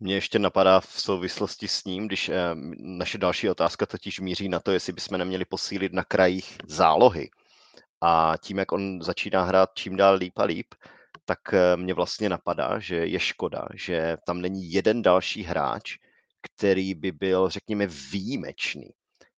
[0.00, 2.34] Mě ještě napadá v souvislosti s ním, když eh,
[2.78, 7.30] naše další otázka totiž míří na to, jestli bychom neměli posílit na krajích zálohy.
[8.00, 10.66] A tím, jak on začíná hrát čím dál líp a líp,
[11.24, 15.96] tak eh, mě vlastně napadá, že je škoda, že tam není jeden další hráč,
[16.42, 18.90] který by byl, řekněme, výjimečný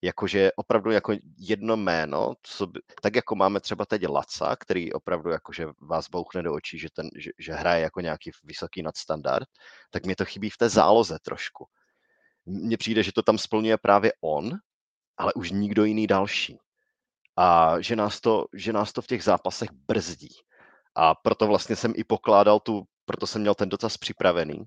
[0.02, 5.30] jakože opravdu jako jedno jméno, co by, tak jako máme třeba teď Laca, který opravdu
[5.30, 9.48] jakože vás bouchne do očí, že, ten, že, že hraje jako nějaký vysoký nadstandard,
[9.90, 11.66] tak mě to chybí v té záloze trošku.
[12.46, 14.50] Mně přijde, že to tam splňuje právě on,
[15.16, 16.58] ale už nikdo jiný další.
[17.36, 20.34] A že nás to, že nás to v těch zápasech brzdí.
[20.94, 24.64] A proto vlastně jsem i pokládal tu, proto jsem měl ten dotaz připravený,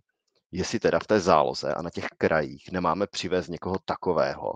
[0.52, 4.54] jestli teda v té záloze a na těch krajích nemáme přivést někoho takového,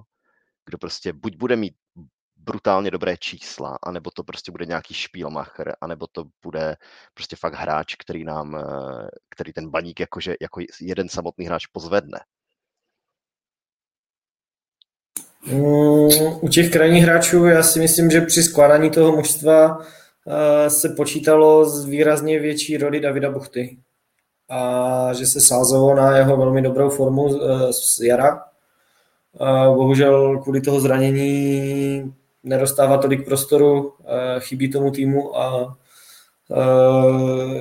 [0.65, 1.73] kdo prostě buď bude mít
[2.45, 6.75] brutálně dobré čísla, anebo to prostě bude nějaký špílmacher, anebo to bude
[7.13, 12.19] prostě fakt hráč, který nám, eh, který ten baník jakože, jako jeden samotný hráč pozvedne.
[15.45, 16.09] Mm,
[16.41, 19.77] u těch krajních hráčů já si myslím, že při skládání toho mužstva
[20.27, 23.77] eh, se počítalo z výrazně větší roli Davida Buchty.
[24.49, 28.43] A že se sázelo na jeho velmi dobrou formu eh, z jara,
[29.75, 32.13] bohužel kvůli toho zranění
[32.43, 33.93] nedostává tolik prostoru,
[34.39, 35.75] chybí tomu týmu a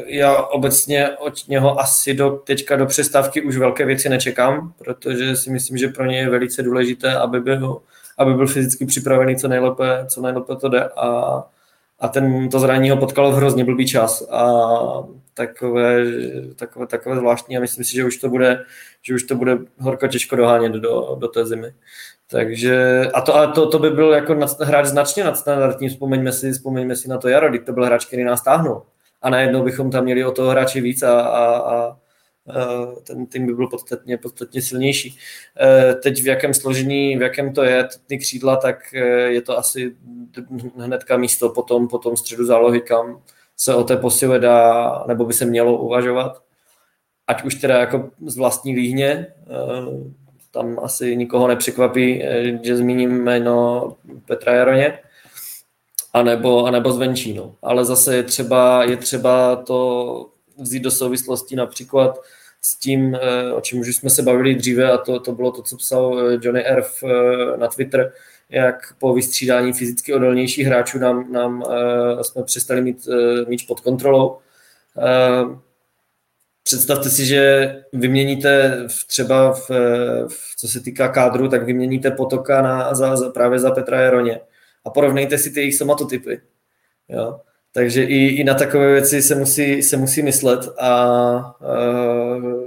[0.07, 5.51] já obecně od něho asi do, teďka do přestávky už velké věci nečekám, protože si
[5.51, 7.81] myslím, že pro ně je velice důležité, aby byl,
[8.19, 11.43] aby byl fyzicky připravený co nejlépe, co nejlépe to jde a,
[12.01, 14.45] a ten, to zranění ho potkalo v hrozně blbý čas a
[15.35, 16.05] takové,
[16.57, 18.65] takové, takové zvláštní a myslím si, že už to bude,
[19.03, 21.75] že už to bude horko těžko dohánět do, do té zimy.
[22.31, 26.53] Takže, a to, a to, to by byl jako nad, hráč značně nadstandardní, vzpomeňme si,
[26.53, 28.83] vzpomeňme si na to Jaro, to byl hráč, který nás táhnul.
[29.23, 31.99] A najednou bychom tam měli o toho hráče víc a, a, a
[33.07, 35.19] ten tým by byl podstatně, podstatně silnější.
[35.61, 39.59] E, teď v jakém složení, v jakém to je, ty křídla, tak e, je to
[39.59, 39.97] asi
[40.77, 43.23] hnedka místo potom, potom středu zálohy, kam
[43.57, 46.43] se o té posile dá, nebo by se mělo uvažovat.
[47.27, 49.27] Ať už teda jako z vlastní líhně, e,
[50.51, 52.23] tam asi nikoho nepřekvapí,
[52.63, 53.97] že zmíním jméno
[54.27, 54.99] Petra Jaroně,
[56.13, 57.35] anebo, anebo zvenčí.
[57.35, 57.55] No.
[57.63, 62.21] Ale zase je třeba, je třeba to vzít do souvislosti například
[62.61, 65.63] s tím, eh, o čem už jsme se bavili dříve, a to, to bylo to,
[65.63, 68.13] co psal eh, Johnny Erf eh, na Twitter,
[68.51, 71.65] jak po vystřídání fyzicky odolnějších hráčů nám, nám
[72.23, 73.09] jsme přestali mít
[73.49, 74.39] míč pod kontrolou.
[76.63, 79.71] Představte si, že vyměníte v, třeba v,
[80.29, 84.41] v, co se týká kádru, tak vyměníte potoka na, za, za, právě za Petra Jeroně
[84.85, 86.41] a porovnejte si ty jejich somatotypy.
[87.09, 87.41] Jo?
[87.73, 92.64] Takže i, i na takové věci se musí, se musí myslet a uh,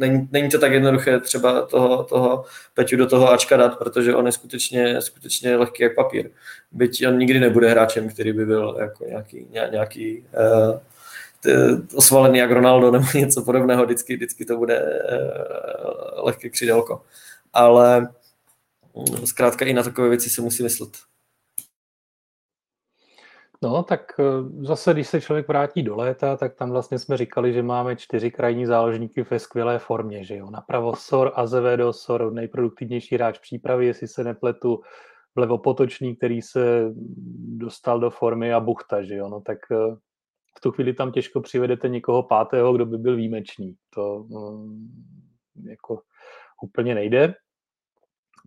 [0.00, 2.44] není, není to tak jednoduché třeba toho, toho
[2.74, 6.30] Peťu do toho Ačka dát, protože on je skutečně, skutečně lehký jak papír.
[6.72, 10.24] Byť on nikdy nebude hráčem, který by byl jako nějaký, nějaký
[11.46, 17.02] uh, osvalený jak Ronaldo nebo něco podobného, vždycky, vždycky to bude uh, lehké křidelko.
[17.52, 18.00] Ale
[18.94, 20.90] mm, zkrátka i na takové věci se musí myslet.
[23.62, 24.24] No, tak eh,
[24.66, 28.30] zase, když se člověk vrátí do léta, tak tam vlastně jsme říkali, že máme čtyři
[28.30, 30.50] krajní záložníky ve skvělé formě, že jo.
[30.50, 34.80] Napravo Sor, Azevedo, Sor, nejproduktivnější hráč přípravy, jestli se nepletu,
[35.34, 36.92] vlevo Potočný, který se
[37.56, 39.28] dostal do formy a Buchta, že jo.
[39.28, 39.96] No, tak eh,
[40.56, 43.76] v tu chvíli tam těžko přivedete někoho pátého, kdo by byl výjimečný.
[43.94, 44.88] To um,
[45.68, 46.00] jako
[46.62, 47.34] úplně nejde.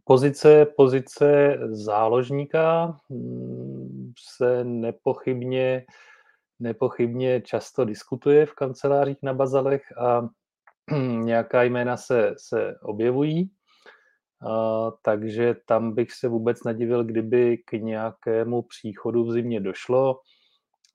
[0.06, 5.86] Pozice, pozice záložníka mm, se nepochybně,
[6.60, 10.30] nepochybně často diskutuje v kancelářích na bazalech a
[11.24, 13.52] nějaká jména se, se objevují,
[15.02, 20.20] takže tam bych se vůbec nedivil, kdyby k nějakému příchodu v zimě došlo.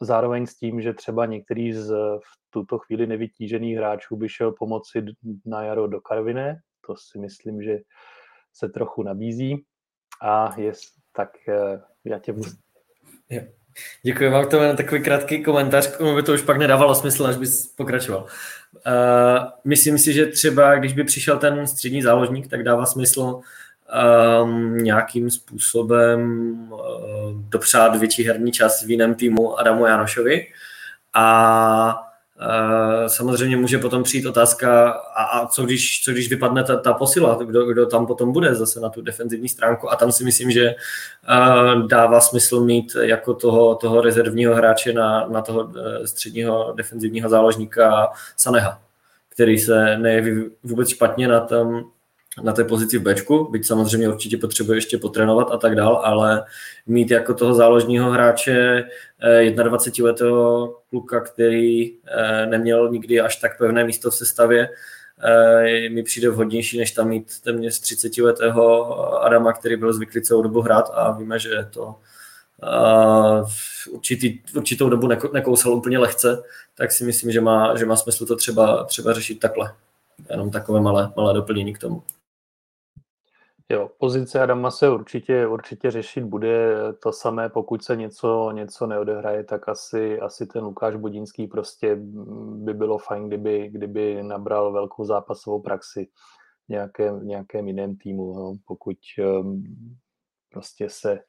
[0.00, 5.04] Zároveň s tím, že třeba některý z v tuto chvíli nevytížených hráčů by šel pomoci
[5.46, 6.60] na jaro do Karviné.
[6.86, 7.78] To si myslím, že
[8.58, 9.64] se trochu nabízí
[10.22, 10.72] a je,
[11.16, 12.34] tak eh, já tě
[13.30, 13.42] Já,
[14.02, 17.36] Děkuji vám, to je takový krátký komentář, k by to už pak nedávalo smysl, až
[17.36, 18.26] bys pokračoval.
[18.86, 23.40] Uh, myslím si, že třeba, když by přišel ten střední záložník, tak dává smysl
[24.42, 26.78] um, nějakým způsobem uh,
[27.48, 30.46] dopřát větší herní čas v jiném týmu Adamu Janošovi.
[31.14, 32.07] A
[33.06, 37.38] samozřejmě může potom přijít otázka, a, a co, když, co když vypadne ta, ta posila,
[37.44, 39.92] kdo, kdo tam potom bude zase na tu defenzivní stránku?
[39.92, 45.28] A tam si myslím, že uh, dává smysl mít jako toho, toho rezervního hráče na,
[45.28, 45.74] na toho uh,
[46.04, 48.80] středního defenzivního záložníka Saneha,
[49.28, 51.84] který se nejeví vůbec špatně na tom,
[52.42, 56.44] na té pozici v Bčku, byť samozřejmě určitě potřebuje ještě potrénovat a tak dál, ale
[56.86, 58.84] mít jako toho záložního hráče
[59.20, 64.68] 21-letého eh, kluka, který eh, neměl nikdy až tak pevné místo v sestavě,
[65.22, 70.60] eh, mi přijde vhodnější, než tam mít téměř 30-letého Adama, který byl zvyklý celou dobu
[70.60, 71.94] hrát a víme, že to
[73.90, 76.42] určitý, určitou dobu nekousal úplně lehce,
[76.74, 79.74] tak si myslím, že má, že má smysl to třeba, třeba řešit takhle.
[80.30, 82.02] Jenom takové malé, malé doplnění k tomu.
[83.70, 86.74] Jo, pozice Adama se určitě, určitě řešit bude.
[87.02, 91.96] To samé, pokud se něco, něco neodehraje, tak asi, asi ten Lukáš Budínský prostě
[92.54, 96.08] by bylo fajn, kdyby, kdyby nabral velkou zápasovou praxi
[96.66, 98.96] v nějakém, nějakém jiném týmu, no, pokud
[99.40, 99.64] um,
[100.50, 101.20] prostě se,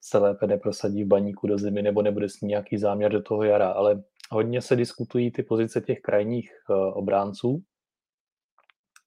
[0.00, 3.42] se lépe neprosadí v baníku do zimy nebo nebude s ní nějaký záměr do toho
[3.42, 7.62] jara, ale hodně se diskutují ty pozice těch krajních uh, obránců.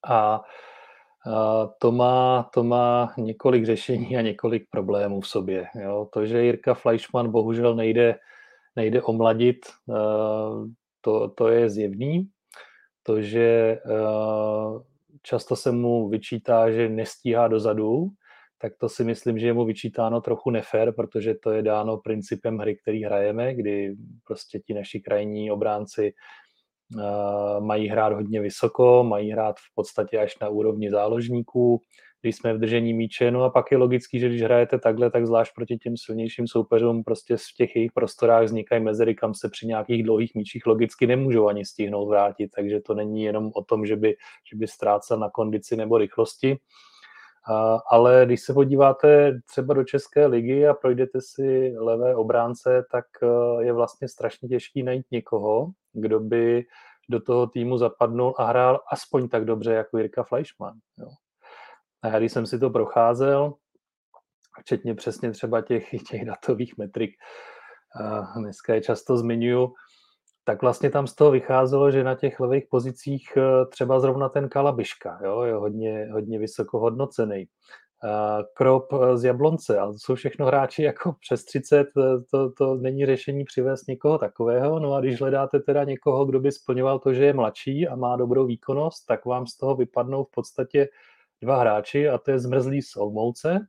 [0.08, 0.42] A
[1.78, 5.65] to má, to má několik řešení a několik problémů v sobě.
[5.82, 6.09] Jo.
[6.13, 8.15] To, že Jirka Fleischmann bohužel nejde,
[8.76, 9.65] nejde omladit,
[11.01, 12.30] to, to je zjevný.
[13.03, 13.78] To, že
[15.21, 18.07] často se mu vyčítá, že nestíhá dozadu,
[18.57, 22.57] tak to si myslím, že je mu vyčítáno trochu nefér, protože to je dáno principem
[22.57, 23.95] hry, který hrajeme, kdy
[24.28, 26.13] prostě ti naši krajní obránci Eh,
[27.60, 31.82] mají hrát hodně vysoko, mají hrát v podstatě až na úrovni záložníků,
[32.22, 33.32] když jsme v držení míče.
[33.32, 37.04] No a pak je logický, že když hrajete takhle, tak zvlášť proti těm silnějším soupeřům
[37.04, 41.48] prostě v těch jejich prostorách vznikají mezery, kam se při nějakých dlouhých míčích logicky nemůžou
[41.48, 42.50] ani stihnout vrátit.
[42.56, 44.16] Takže to není jenom o tom, že by,
[44.52, 46.58] že by ztrácel na kondici nebo rychlosti.
[47.91, 53.60] Ale když se podíváte třeba do České ligy a projdete si levé obránce, tak uh,
[53.60, 56.66] je vlastně strašně těžký najít někoho, kdo by
[57.10, 60.78] do toho týmu zapadnul a hrál aspoň tak dobře jako Jirka Fleischmann.
[60.98, 61.08] Jo.
[62.02, 63.54] A já když jsem si to procházel,
[64.60, 67.12] včetně přesně třeba těch, těch datových metrik,
[68.38, 69.74] dneska je často zmiňuju,
[70.46, 73.38] tak vlastně tam z toho vycházelo, že na těch levých pozicích
[73.70, 77.46] třeba zrovna ten Kalabiška jo, je hodně, hodně vysoko hodnocený.
[78.54, 81.91] Krop z Jablonce, ale to jsou všechno hráči jako přes 30, e,
[82.32, 86.52] to, to není řešení přivést někoho takového, no a když hledáte teda někoho, kdo by
[86.52, 90.32] splňoval to, že je mladší a má dobrou výkonnost, tak vám z toho vypadnou v
[90.32, 90.88] podstatě
[91.41, 93.60] dva hráči a to je zmrzlý z Olmouce,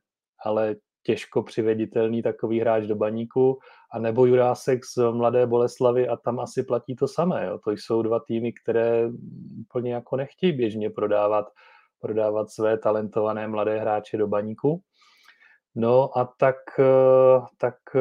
[0.45, 3.59] ale těžko přiveditelný takový hráč do baníku,
[3.92, 7.46] a nebo Jurásek z Mladé Boleslavy a tam asi platí to samé.
[7.46, 7.59] Jo.
[7.64, 9.09] To jsou dva týmy, které
[9.61, 11.46] úplně jako nechtějí běžně prodávat
[12.00, 14.82] prodávat své talentované mladé hráče do baníku.
[15.74, 18.00] No a tak, eh, tak eh,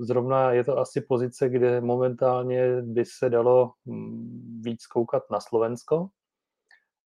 [0.00, 6.08] zrovna je to asi pozice, kde momentálně by se dalo hm, víc koukat na Slovensko.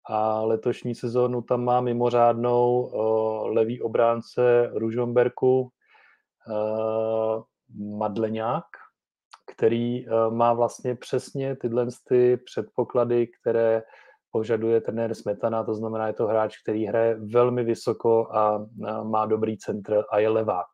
[0.06, 5.72] A letošní sezónu tam má mimořádnou eh, levý obránce Ružomberku
[7.78, 8.66] Madleňák,
[9.48, 13.84] který má vlastně přesně tyhle ty předpoklady, které
[14.32, 18.68] požaduje trenér Smetana, to znamená, je to hráč, který hraje velmi vysoko a
[19.04, 20.68] má dobrý centr a je levák,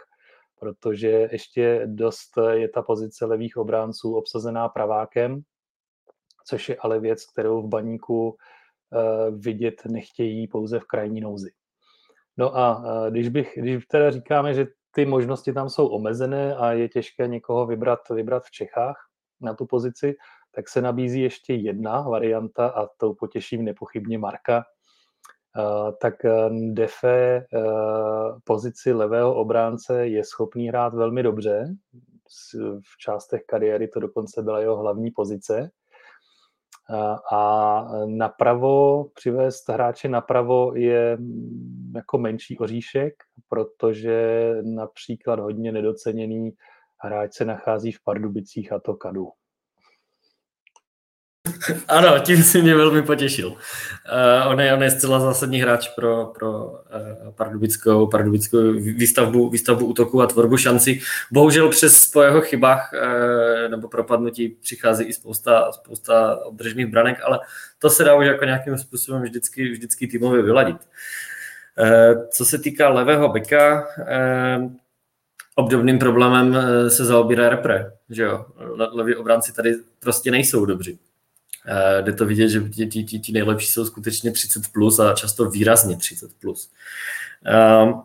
[0.59, 5.41] protože ještě dost je ta pozice levých obránců obsazená pravákem,
[6.47, 8.37] což je ale věc, kterou v baníku
[9.31, 11.51] vidět nechtějí pouze v krajní nouzi.
[12.37, 16.71] No a eh, když, bych, když teda říkáme, že ty možnosti tam jsou omezené a
[16.71, 18.95] je těžké někoho vybrat, vybrat v Čechách
[19.41, 20.15] na tu pozici,
[20.51, 24.63] tak se nabízí ještě jedna varianta a tou potěším nepochybně Marka.
[26.01, 26.13] Tak
[26.71, 27.45] Defe
[28.43, 31.75] pozici levého obránce je schopný hrát velmi dobře.
[32.93, 35.69] V částech kariéry to dokonce byla jeho hlavní pozice.
[37.33, 41.17] A napravo, přivést hráče napravo je
[41.95, 43.13] jako menší oříšek,
[43.49, 46.51] protože například hodně nedoceněný
[47.03, 49.27] hráč se nachází v Pardubicích a to Kadu.
[51.87, 53.47] Ano, tím si mě velmi potěšil.
[53.47, 53.55] Uh,
[54.51, 60.21] on, je, on je zcela zásadní hráč pro, pro uh, pardubickou, pardubickou výstavbu, výstavbu útoku
[60.21, 61.01] a tvorbu šancí.
[61.31, 67.39] Bohužel přes po jeho chybách uh, nebo propadnutí přichází i spousta, spousta obdržených branek, ale
[67.79, 70.77] to se dá už jako nějakým způsobem vždycky, vždycky týmově vyladit.
[70.77, 73.87] Uh, co se týká levého beka,
[74.57, 74.71] uh,
[75.55, 78.45] obdobným problémem se zaobírá repre, že jo.
[78.93, 80.99] Leví obránci tady prostě nejsou dobří.
[81.67, 85.49] Eh, jde to vidět, že ti, ti, ti, nejlepší jsou skutečně 30 plus a často
[85.49, 86.71] výrazně 30 plus.
[87.45, 88.01] Ehm,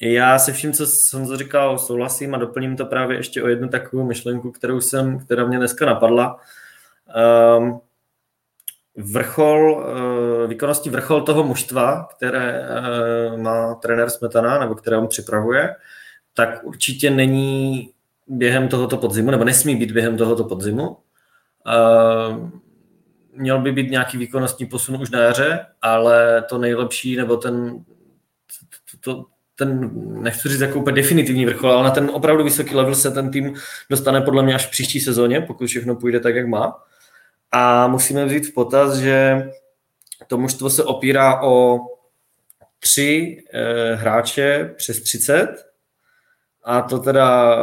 [0.00, 4.04] já se vším, co jsem říkal, souhlasím a doplním to právě ještě o jednu takovou
[4.04, 6.40] myšlenku, kterou jsem, která mě dneska napadla.
[7.14, 7.78] Ehm,
[8.96, 12.68] vrchol, eh, výkonnostní vrchol toho mužstva, které
[13.36, 15.76] má trenér Smetana, nebo které on připravuje,
[16.34, 17.90] tak určitě není
[18.26, 20.96] během tohoto podzimu, nebo nesmí být během tohoto podzimu.
[21.66, 22.50] Uh,
[23.36, 27.84] měl by být nějaký výkonnostní posun už na jaře, ale to nejlepší, nebo ten,
[29.00, 29.24] to,
[29.54, 29.90] ten,
[30.22, 33.54] nechci říct jako úplně definitivní vrchol, ale na ten opravdu vysoký level se ten tým
[33.90, 36.82] dostane podle mě až v příští sezóně, pokud všechno půjde tak, jak má.
[37.52, 39.48] A musíme vzít v potaz, že
[40.26, 41.80] to mužstvo se opírá o
[42.78, 45.48] tři eh, hráče přes 30
[46.62, 47.56] a to teda,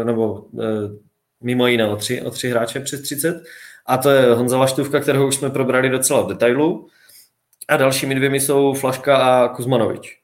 [0.00, 0.98] eh, nebo eh,
[1.40, 3.42] mimo jiné o tři, o tři hráče přes 30.
[3.88, 6.86] A to je Honza Laštůvka, kterého už jsme probrali docela v detailu.
[7.68, 10.18] A dalšími dvěmi jsou Flaška a Kuzmanovič.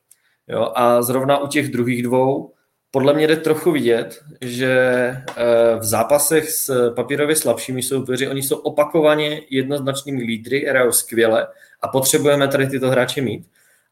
[0.48, 2.54] Jo, a zrovna u těch druhých dvou
[2.94, 8.56] podle mě jde trochu vidět, že eh, v zápasech s papírově slabšími soupeři, oni jsou
[8.56, 11.46] opakovaně jednoznačnými lídry, hrajou skvěle
[11.82, 13.46] a potřebujeme tady tyto hráče mít.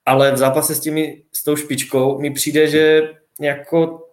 [0.06, 3.02] Ale v zápase s, těmi, s tou špičkou mi přijde, že
[3.40, 4.08] jako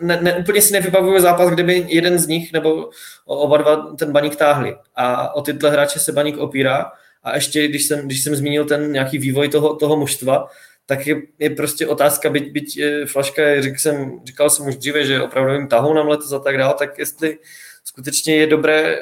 [0.00, 2.90] ne, ne, úplně si nevybavuju zápas, kde by jeden z nich nebo
[3.24, 4.76] oba dva ten baník táhli.
[4.96, 6.92] A o tyhle hráče se baník opírá.
[7.22, 10.48] A ještě, když jsem, když jsem zmínil ten nějaký vývoj toho, toho mužstva,
[10.86, 15.04] tak je, je prostě otázka, byť, byť eh, Flaška, říkal jsem, říkal jsem už dříve,
[15.04, 17.38] že opravdu tahou nám letos a tak dále, tak jestli
[17.84, 18.96] skutečně je dobré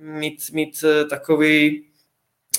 [0.00, 1.84] mít, mít eh, takový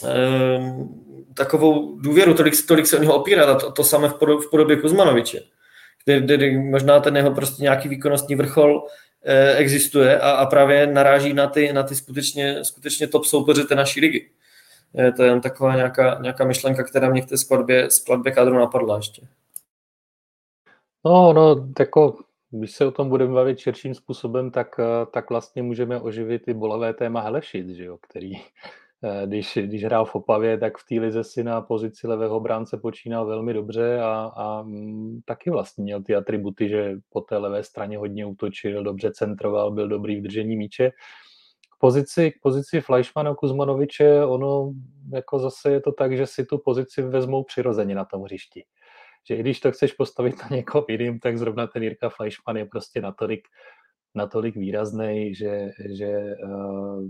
[0.03, 1.01] um,
[1.33, 4.49] takovou důvěru, tolik, tolik se o něho opírat a to, to samé v podobě, v
[4.49, 5.39] podobě Kuzmanoviče
[6.05, 8.87] kde, kde možná ten jeho prostě nějaký výkonnostní vrchol
[9.23, 13.75] eh, existuje a, a právě naráží na ty, na ty skutečně, skutečně top soupeře té
[13.75, 14.29] naší ligy.
[14.97, 18.55] Eh, to je jen taková nějaká, nějaká myšlenka, která mě v té skladbě, skladbě kádru
[18.55, 19.27] napadla ještě.
[21.05, 22.17] No, no, jako
[22.49, 26.53] když se o tom budeme bavit širším způsobem, tak, eh, tak vlastně můžeme oživit i
[26.53, 28.31] bolavé téma Helešit, že jo, který
[29.25, 33.25] když, když hrál v Opavě, tak v té lize si na pozici levého bránce počínal
[33.25, 37.97] velmi dobře a, a mm, taky vlastně měl ty atributy, že po té levé straně
[37.97, 40.91] hodně útočil, dobře centroval, byl dobrý v držení míče.
[41.75, 44.73] K pozici, k pozici Fleischmana Kuzmanoviče, ono
[45.13, 48.63] jako zase je to tak, že si tu pozici vezmou přirozeně na tom hřišti.
[49.27, 52.65] Že i když to chceš postavit na někoho jiným, tak zrovna ten Jirka Fleischmann je
[52.65, 53.47] prostě natolik,
[54.15, 57.03] natolik výrazný, že, že uh,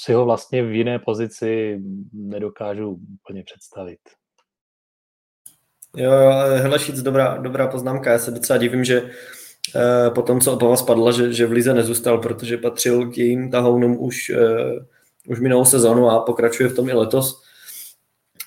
[0.00, 1.80] si ho vlastně v jiné pozici
[2.12, 3.98] nedokážu úplně představit.
[5.96, 8.12] Jo, jo, dobrá, dobrá poznámka.
[8.12, 9.10] Já se docela divím, že
[9.76, 13.50] eh, po tom, co Opava spadla, že, že v Lize nezůstal, protože patřil k jejím
[13.50, 14.86] tahounům už, eh,
[15.28, 17.42] už minulou sezonu a pokračuje v tom i letos.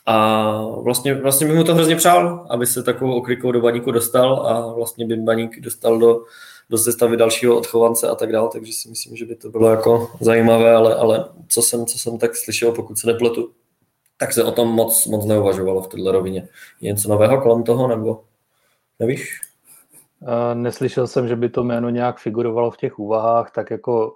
[0.06, 0.52] A
[0.84, 4.74] vlastně, vlastně bych mu to hrozně přál, aby se takovou oklikou do baníku dostal a
[4.74, 6.24] vlastně by baník dostal do,
[6.70, 10.12] do sestavy dalšího odchovance a tak dále, takže si myslím, že by to bylo jako
[10.20, 13.52] zajímavé, ale, ale co, jsem, co jsem tak slyšel, pokud se nepletu,
[14.18, 16.48] tak se o tom moc, moc neuvažovalo v této rovině.
[16.82, 18.24] Je něco nového kolem toho, nebo
[19.00, 19.42] nevíš?
[20.54, 24.16] Neslyšel jsem, že by to jméno nějak figurovalo v těch úvahách, tak jako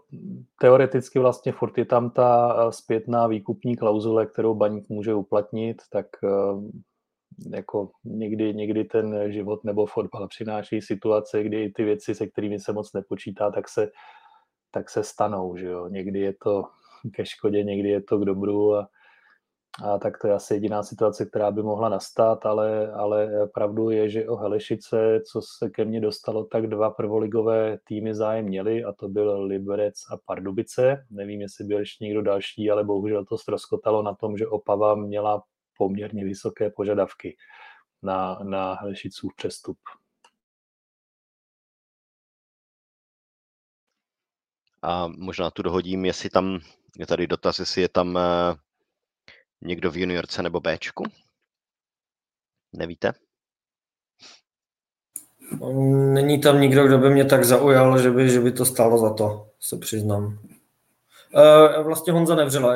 [0.61, 6.05] teoreticky vlastně furt je tam ta zpětná výkupní klauzule, kterou baník může uplatnit, tak
[7.53, 12.73] jako někdy, někdy ten život nebo fotbal přináší situace, kdy ty věci, se kterými se
[12.73, 13.89] moc nepočítá, tak se,
[14.71, 15.55] tak se stanou.
[15.57, 15.87] Že jo?
[15.87, 16.63] Někdy je to
[17.13, 18.87] ke škodě, někdy je to k dobru a,
[19.83, 24.09] a tak to je asi jediná situace, která by mohla nastat, ale, ale pravdu je,
[24.09, 28.93] že o Helešice, co se ke mně dostalo, tak dva prvoligové týmy zájem měli a
[28.93, 31.05] to byl Liberec a Pardubice.
[31.11, 35.43] Nevím, jestli byl ještě někdo další, ale bohužel to ztroskotalo na tom, že Opava měla
[35.79, 37.37] poměrně vysoké požadavky
[38.01, 39.77] na, na Helešicův přestup.
[44.81, 46.59] A možná tu dohodím, jestli tam,
[46.97, 48.21] je tady dotaz, jestli je tam uh,
[49.61, 51.03] někdo v juniorce nebo Bčku?
[52.73, 53.13] Nevíte?
[56.13, 59.13] Není tam nikdo, kdo by mě tak zaujal, že by, že by to stálo za
[59.13, 60.39] to, se přiznám.
[61.33, 62.75] Uh, vlastně Honza Nevřela,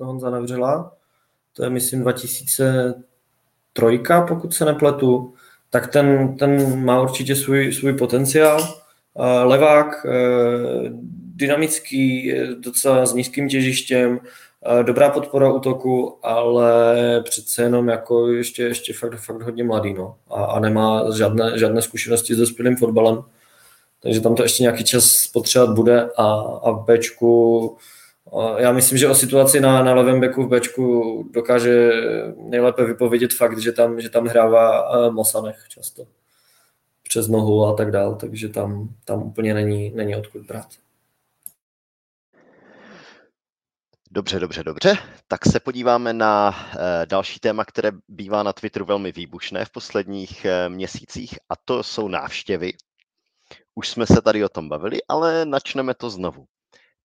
[0.00, 0.96] Honza Nevřela,
[1.54, 5.34] to je myslím 2003, pokud se nepletu,
[5.70, 8.80] tak ten, ten má určitě svůj, svůj potenciál.
[9.44, 10.10] Levák, uh,
[11.34, 14.20] dynamický, docela s nízkým těžištěm,
[14.82, 16.94] dobrá podpora útoku, ale
[17.24, 20.16] přece jenom jako ještě, ještě fakt, fakt hodně mladý no.
[20.30, 23.22] a, a nemá žádné, žádné zkušenosti s dospělým fotbalem,
[24.00, 26.24] takže tam to ještě nějaký čas potřebovat bude a,
[26.62, 27.76] a v Bčku
[28.58, 31.90] já myslím, že o situaci na, na levém beku v Bčku dokáže
[32.36, 36.06] nejlépe vypovědět fakt, že tam, že tam hrává Mosanech často
[37.02, 40.66] přes nohu a tak dál, takže tam, tam úplně není, není odkud brát.
[44.10, 44.98] Dobře, dobře, dobře.
[45.28, 50.44] Tak se podíváme na e, další téma, které bývá na Twitteru velmi výbušné v posledních
[50.44, 52.72] e, měsících, a to jsou návštěvy.
[53.74, 56.46] Už jsme se tady o tom bavili, ale načneme to znovu.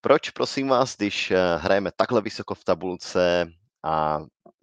[0.02, 3.52] Proč, prosím vás, když e, hrajeme takhle vysoko v tabulce
[3.84, 4.20] a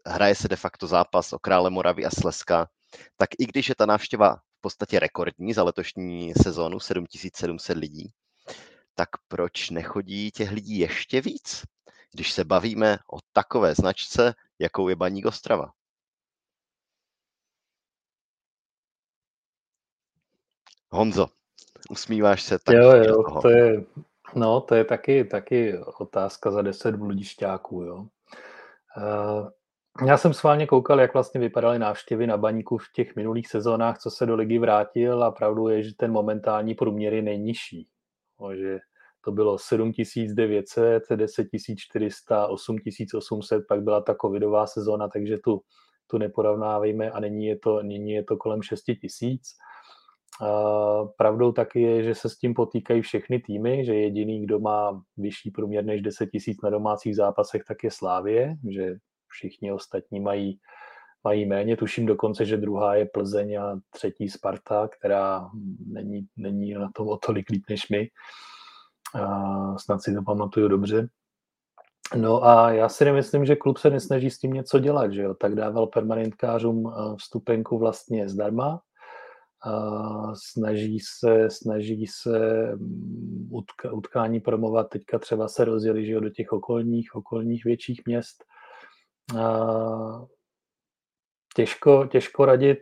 [0.07, 2.69] hraje se de facto zápas o Krále Moravy a Slezska,
[3.17, 8.13] tak i když je ta návštěva v podstatě rekordní za letošní sezónu, 7700 lidí,
[8.95, 11.63] tak proč nechodí těch lidí ještě víc?
[12.17, 15.73] když se bavíme o takové značce, jakou je Baník Ostrava.
[20.91, 21.29] Honzo,
[21.91, 22.77] usmíváš se tak.
[22.77, 23.43] Jo, jo, toho.
[23.43, 23.85] to je,
[24.35, 28.07] no, to je taky, taky otázka za 10 bludišťáků, jo.
[28.97, 29.49] Uh,
[30.07, 34.11] já jsem sválně koukal, jak vlastně vypadaly návštěvy na baníku v těch minulých sezónách, co
[34.11, 37.89] se do ligy vrátil a pravdu je, že ten momentální průměr je nejnižší.
[38.41, 38.79] No, že
[39.21, 45.63] to bylo 7900, 10400, 8800, pak byla ta covidová sezóna, takže tu,
[46.07, 49.41] tu neporovnávejme a nyní je to, nyní je to kolem 6000.
[51.17, 55.51] Pravdou taky je, že se s tím potýkají všechny týmy, že jediný, kdo má vyšší
[55.51, 58.97] průměr než 10 tisíc na domácích zápasech, tak je Slávě, že
[59.29, 60.59] všichni ostatní mají,
[61.25, 61.77] mají méně.
[61.77, 65.51] Tuším dokonce, že druhá je Plzeň a třetí Sparta, která
[65.87, 68.09] není, není na tom o tolik líp než my
[69.79, 71.09] snad si to pamatuju dobře.
[72.17, 75.35] No a já si nemyslím, že klub se nesnaží s tím něco dělat, že jo?
[75.35, 78.81] Tak dával permanentkářům vstupenku vlastně zdarma,
[80.35, 83.49] snaží se, snaží se mm,
[83.93, 88.45] utkání promovat, teďka třeba se rozjeli že do těch okolních, okolních větších měst.
[91.57, 92.79] Těžko, těžko radit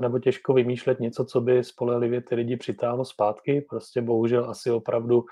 [0.00, 3.66] nebo těžko vymýšlet něco, co by spolehlivě ty lidi přitáhlo zpátky.
[3.70, 5.24] Prostě bohužel asi opravdu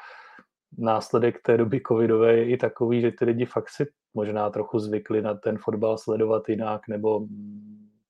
[0.79, 5.23] následek té doby covidové je i takový, že ty lidi fakt si možná trochu zvykli
[5.23, 7.27] na ten fotbal sledovat jinak nebo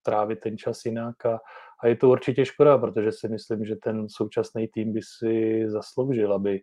[0.02, 1.38] trávit ten čas jinak a,
[1.84, 6.32] a je to určitě škoda, protože si myslím, že ten současný tým by si zasloužil,
[6.32, 6.60] aby,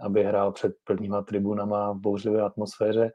[0.00, 3.10] aby hrál před plnýma tribunama v bouřlivé atmosféře.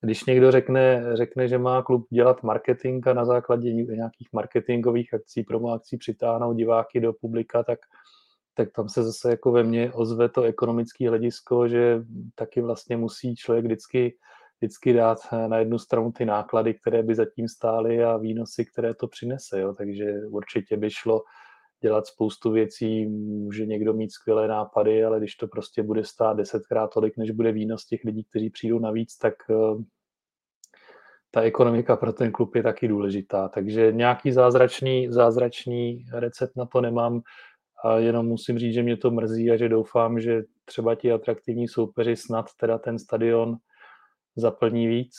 [0.00, 5.42] Když někdo řekne, řekne, že má klub dělat marketing a na základě nějakých marketingových akcí,
[5.42, 7.78] promo akcí přitáhnout diváky do publika, tak
[8.56, 12.02] tak tam se zase jako ve mně ozve to ekonomické hledisko, že
[12.34, 14.16] taky vlastně musí člověk vždycky,
[14.60, 19.08] vždycky dát na jednu stranu ty náklady, které by zatím stály a výnosy, které to
[19.08, 19.60] přinese.
[19.60, 19.74] Jo?
[19.74, 21.22] Takže určitě by šlo
[21.82, 26.90] dělat spoustu věcí, může někdo mít skvělé nápady, ale když to prostě bude stát desetkrát
[26.94, 29.54] tolik, než bude výnos těch lidí, kteří přijdou navíc, tak eh,
[31.30, 33.48] ta ekonomika pro ten klub je taky důležitá.
[33.48, 37.20] Takže nějaký zázračný, zázračný recept na to nemám.
[37.84, 41.68] A jenom musím říct, že mě to mrzí a že doufám, že třeba ti atraktivní
[41.68, 43.56] soupeři snad teda ten stadion
[44.36, 45.14] zaplní víc.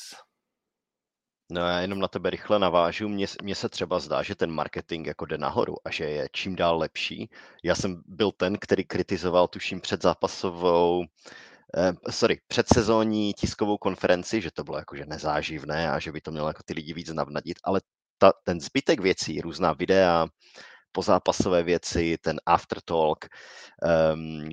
[1.51, 3.09] No já jenom na tebe rychle navážu.
[3.09, 6.55] Mně, mně se třeba zdá, že ten marketing jako jde nahoru a že je čím
[6.55, 7.29] dál lepší.
[7.63, 11.03] Já jsem byl ten, který kritizoval, tuším, před zápasovou,
[11.77, 16.47] eh, sorry, předsezónní tiskovou konferenci, že to bylo jakože nezáživné a že by to mělo
[16.47, 17.81] jako ty lidi víc navnadit, ale
[18.17, 20.27] ta, ten zbytek věcí, různá videa,
[20.91, 23.25] pozápasové věci, ten aftertalk.
[24.13, 24.49] Um,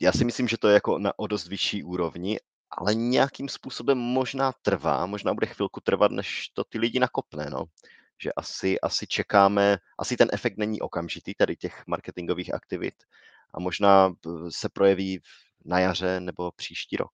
[0.00, 2.38] já si myslím, že to je jako na o dost vyšší úrovni,
[2.78, 7.64] ale nějakým způsobem možná trvá, možná bude chvilku trvat, než to ty lidi nakopne, no.
[8.22, 12.94] Že asi, asi čekáme, asi ten efekt není okamžitý tady těch marketingových aktivit
[13.54, 14.12] a možná
[14.48, 15.20] se projeví
[15.64, 17.12] na jaře nebo příští rok.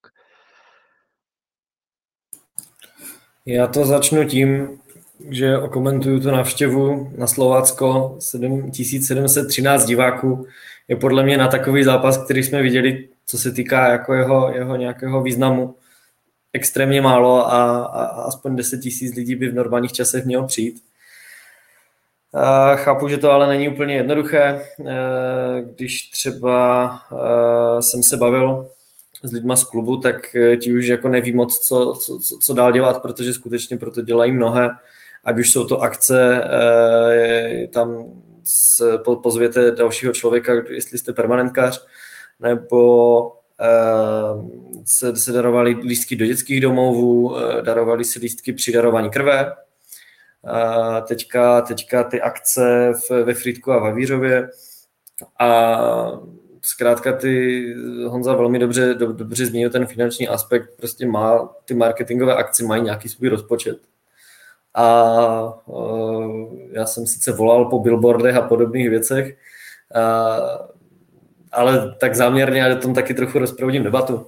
[3.46, 4.80] Já to začnu tím,
[5.30, 10.46] že okomentuju tu návštěvu na Slovácko, 7713 diváků,
[10.88, 14.76] je podle mě na takový zápas, který jsme viděli, co se týká jako jeho, jeho
[14.76, 15.74] nějakého významu,
[16.52, 20.82] extrémně málo a, a aspoň 10 tisíc lidí by v normálních časech mělo přijít.
[22.34, 24.38] A chápu, že to ale není úplně jednoduché.
[24.40, 24.62] E,
[25.74, 28.70] když třeba e, jsem se bavil
[29.22, 32.72] s lidma z klubu, tak eh, ti už jako neví moc, co, co, co dál
[32.72, 34.70] dělat, protože skutečně proto dělají mnohé.
[35.24, 36.44] Ať už jsou to akce,
[37.72, 38.04] tam
[39.22, 41.86] pozvěte dalšího člověka, jestli jste permanentkář,
[42.40, 43.32] nebo
[44.84, 49.52] se, se darovali lístky do dětských domovů, darovali se lístky při darování krve,
[51.08, 54.50] teďka, teďka ty akce v, ve Frýdku a v Avířově
[55.40, 55.78] a
[56.62, 57.64] zkrátka ty,
[58.06, 62.82] Honza velmi dobře, do, dobře zmínil ten finanční aspekt, prostě má, ty marketingové akce mají
[62.82, 63.78] nějaký svůj rozpočet.
[64.74, 65.04] A
[66.70, 69.36] já jsem sice volal po billboardech a podobných věcech,
[69.96, 70.77] uh,
[71.52, 74.14] ale tak záměrně já tom taky trochu rozproudím debatu.
[74.14, 74.22] Uh,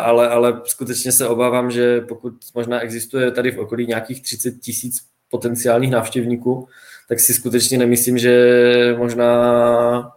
[0.00, 4.96] ale, ale skutečně se obávám, že pokud možná existuje tady v okolí nějakých 30 tisíc
[5.30, 6.68] potenciálních návštěvníků,
[7.08, 10.12] tak si skutečně nemyslím, že možná,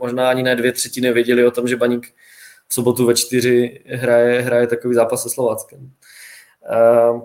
[0.00, 2.06] možná ani ne dvě třetiny věděli o tom, že Baník
[2.68, 5.90] v sobotu ve čtyři hraje, hraje takový zápas se Slováckem.
[7.10, 7.22] Uh,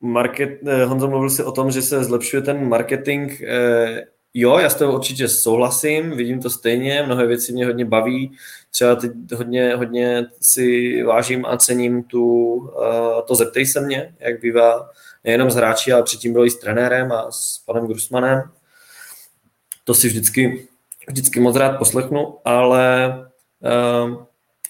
[0.00, 3.32] market, eh, Honzo mluvil si o tom, že se zlepšuje ten marketing.
[4.34, 8.32] Jo, já s toho určitě souhlasím, vidím to stejně, mnohé věci mě hodně baví.
[8.70, 14.40] Třeba teď hodně, hodně si vážím a cením tu, uh, to zeptej se mě, jak
[14.40, 14.90] bývá
[15.24, 18.42] nejenom s hráči, ale předtím bylo i s trenérem a s panem Grusmanem.
[19.84, 20.68] To si vždycky,
[21.08, 23.14] vždycky moc rád poslechnu, ale
[23.60, 24.24] uh,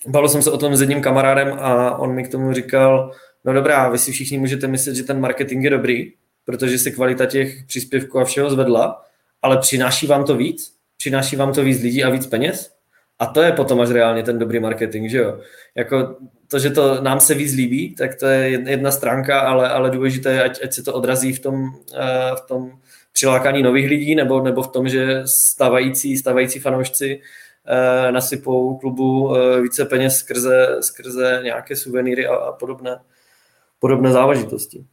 [0.07, 3.13] bavil jsem se o tom s jedním kamarádem a on mi k tomu říkal,
[3.45, 6.13] no dobrá, vy si všichni můžete myslet, že ten marketing je dobrý,
[6.45, 9.05] protože se kvalita těch příspěvků a všeho zvedla,
[9.43, 10.73] ale přináší vám to víc?
[10.97, 12.79] Přináší vám to víc lidí a víc peněz?
[13.19, 15.41] A to je potom až reálně ten dobrý marketing, že jo?
[15.75, 16.17] Jako
[16.49, 20.33] to, že to nám se víc líbí, tak to je jedna stránka, ale, ale důležité
[20.33, 22.73] je, ať, ať se to odrazí v tom, eh, v tom
[23.13, 27.21] přilákání nových lidí, nebo, nebo v tom, že stávající, stávající fanoušci
[27.67, 33.01] eh, nasypou klubu eh, více peněz skrze, skrze nějaké suvenýry a, a podobné,
[33.79, 34.85] podobné záležitosti.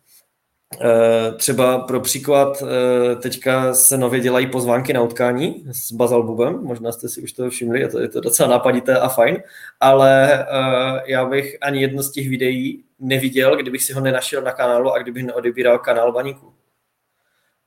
[0.81, 6.91] Eh, třeba pro příklad, eh, teďka se nově dělají pozvánky na utkání s Bazalbubem, možná
[6.91, 9.43] jste si už to všimli, je to, je to docela napadité a fajn,
[9.79, 14.51] ale eh, já bych ani jedno z těch videí neviděl, kdybych si ho nenašel na
[14.51, 16.53] kanálu a kdybych neodebíral kanál Baníku.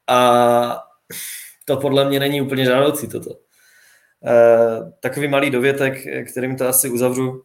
[0.07, 0.85] A
[1.65, 3.31] to podle mě není úplně žádoucí toto.
[5.01, 5.95] Takový malý dovětek,
[6.33, 7.43] kterým to asi uzavřu.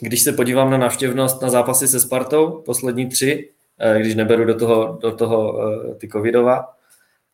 [0.00, 3.52] Když se podívám na návštěvnost na zápasy se Spartou, poslední tři,
[3.98, 6.74] když neberu do toho, do toho eh, ty covidova,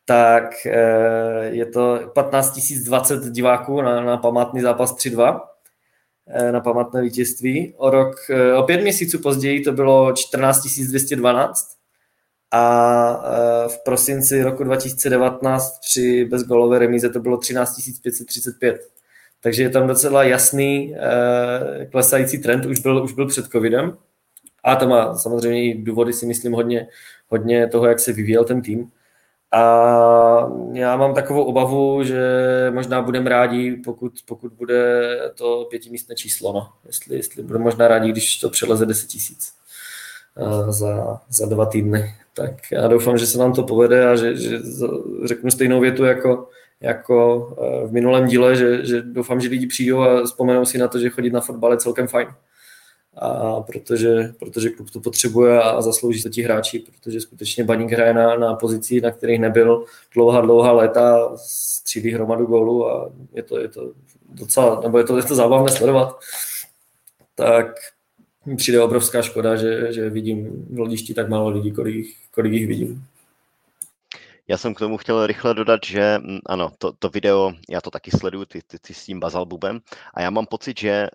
[0.04, 5.40] tak eh, je to 15 020 diváků na, na památný zápas 3-2,
[6.50, 7.74] na památné vítězství.
[7.76, 8.16] O rok,
[8.56, 11.76] o pět měsíců později to bylo 14 212
[12.50, 18.88] a v prosinci roku 2019 při bezgolové remíze to bylo 13 535.
[19.40, 20.94] Takže je tam docela jasný
[21.90, 23.96] klesající trend, už byl, už byl před covidem.
[24.64, 26.88] A to má samozřejmě i důvody, si myslím, hodně,
[27.28, 28.90] hodně toho, jak se vyvíjel ten tým.
[29.52, 29.60] A
[30.72, 32.20] já mám takovou obavu, že
[32.74, 36.52] možná budeme rádi, pokud, pokud bude to pětimístné číslo.
[36.52, 36.68] No.
[36.86, 39.52] Jestli, jestli budeme možná rádi, když to přeleze 10 tisíc
[40.68, 42.14] za, za dva týdny.
[42.34, 44.58] Tak já doufám, že se nám to povede a že, že
[45.24, 46.48] řeknu stejnou větu jako,
[46.80, 47.38] jako
[47.86, 51.10] v minulém díle, že, že doufám, že lidi přijdou a vzpomenou si na to, že
[51.10, 52.28] chodit na fotbal je celkem fajn
[53.18, 58.14] a protože, protože klub to potřebuje a zaslouží se ti hráči, protože skutečně Baník hraje
[58.14, 59.84] na, na pozici, na kterých nebyl
[60.14, 63.92] dlouhá, dlouhá léta, střílí hromadu gólů a je to, je to
[64.28, 66.18] docela, nebo je to, je to zábavné sledovat.
[67.34, 67.66] Tak
[68.46, 72.66] mi přijde obrovská škoda, že, že vidím v lodišti tak málo lidí, kolik, kolik jich
[72.66, 73.04] vidím.
[74.48, 77.90] Já jsem k tomu chtěl rychle dodat, že mm, ano, to, to video, já to
[77.90, 79.80] taky sleduju, ty, ty, ty s tím bazalbubem,
[80.14, 81.08] a já mám pocit, že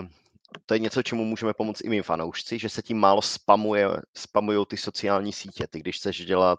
[0.00, 0.06] uh,
[0.66, 4.66] to je něco, čemu můžeme pomoct i my fanoušci, že se tím málo spamuje, spamují
[4.66, 5.66] ty sociální sítě.
[5.66, 6.58] Ty, když chceš dělat,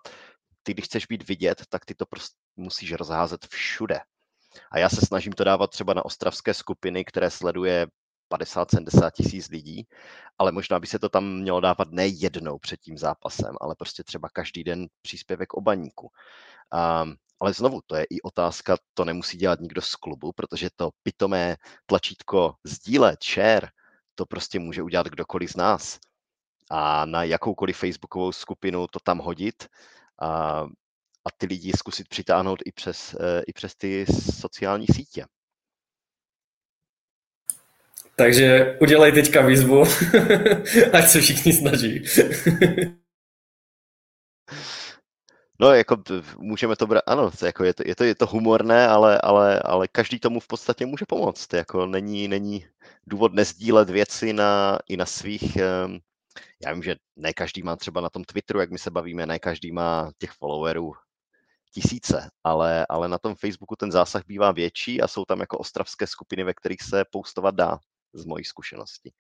[0.64, 4.00] ty, když chceš být vidět, tak ty to prostě musíš rozházet všude.
[4.72, 7.88] A já se snažím to dávat třeba na ostravské skupiny, které sleduje
[8.34, 9.88] 50-70 tisíc lidí,
[10.38, 14.04] ale možná by se to tam mělo dávat ne jednou před tím zápasem, ale prostě
[14.04, 16.12] třeba každý den příspěvek o baníku.
[17.04, 20.90] Um, ale znovu, to je i otázka, to nemusí dělat nikdo z klubu, protože to
[21.04, 21.56] pitomé
[21.86, 23.70] tlačítko sdílet, share,
[24.18, 26.00] to prostě může udělat kdokoliv z nás.
[26.70, 29.68] A na jakoukoliv facebookovou skupinu to tam hodit
[30.22, 30.62] a,
[31.26, 34.06] a ty lidi zkusit přitáhnout i přes, eh, i přes ty
[34.40, 35.26] sociální sítě.
[38.16, 39.84] Takže udělej teďka výzvu,
[40.94, 42.04] ať se všichni snaží.
[45.60, 45.98] No, jako
[46.38, 49.88] můžeme to brát, ano, jako je, to, je, to, je to humorné, ale, ale, ale
[49.88, 51.54] každý tomu v podstatě může pomoct.
[51.54, 52.66] Jako není, není
[53.08, 56.00] důvod nezdílet věci na, i na svých, um,
[56.66, 59.40] já vím, že ne každý má třeba na tom Twitteru, jak my se bavíme, ne
[59.40, 60.94] každý má těch followerů
[61.74, 66.08] tisíce, ale, ale na tom Facebooku ten zásah bývá větší a jsou tam jako ostravské
[66.08, 67.80] skupiny, ve kterých se postovat dá,
[68.14, 69.12] z mojí zkušenosti.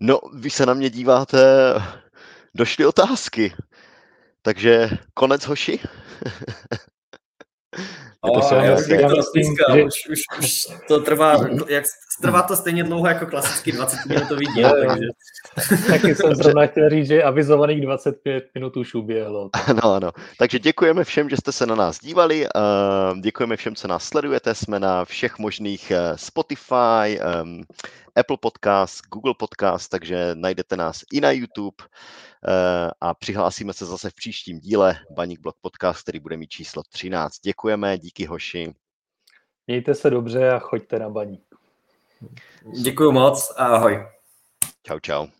[0.00, 1.38] No, vy se na mě díváte,
[2.54, 3.54] došly otázky.
[4.42, 5.80] Takže konec hoši.
[8.26, 8.62] Nebo se já,
[9.00, 9.84] já myslím, že...
[9.84, 11.32] už, už, už, to trvá,
[11.68, 11.84] jak,
[12.22, 15.06] trvá to stejně dlouho jako klasický 20 minutový díl, takže...
[15.86, 19.50] Taky jsem zrovna chtěl říct, že avizovaných 25 minut už uběhlo.
[19.66, 20.10] Ano, ano.
[20.38, 22.46] Takže děkujeme všem, že jste se na nás dívali,
[23.20, 27.20] děkujeme všem, co nás sledujete, jsme na všech možných eh, Spotify,
[28.16, 31.84] Apple Podcast, Google Podcast, takže najdete nás i na YouTube
[32.48, 36.82] eh, a přihlásíme se zase v příštím díle Baník Blog Podcast, který bude mít číslo
[36.88, 37.40] 13.
[37.44, 38.74] Děkujeme, díky hoši.
[39.66, 41.42] Mějte se dobře a choďte na baník.
[42.82, 44.06] Děkuji moc a ahoj.
[44.82, 45.39] Čau, čau.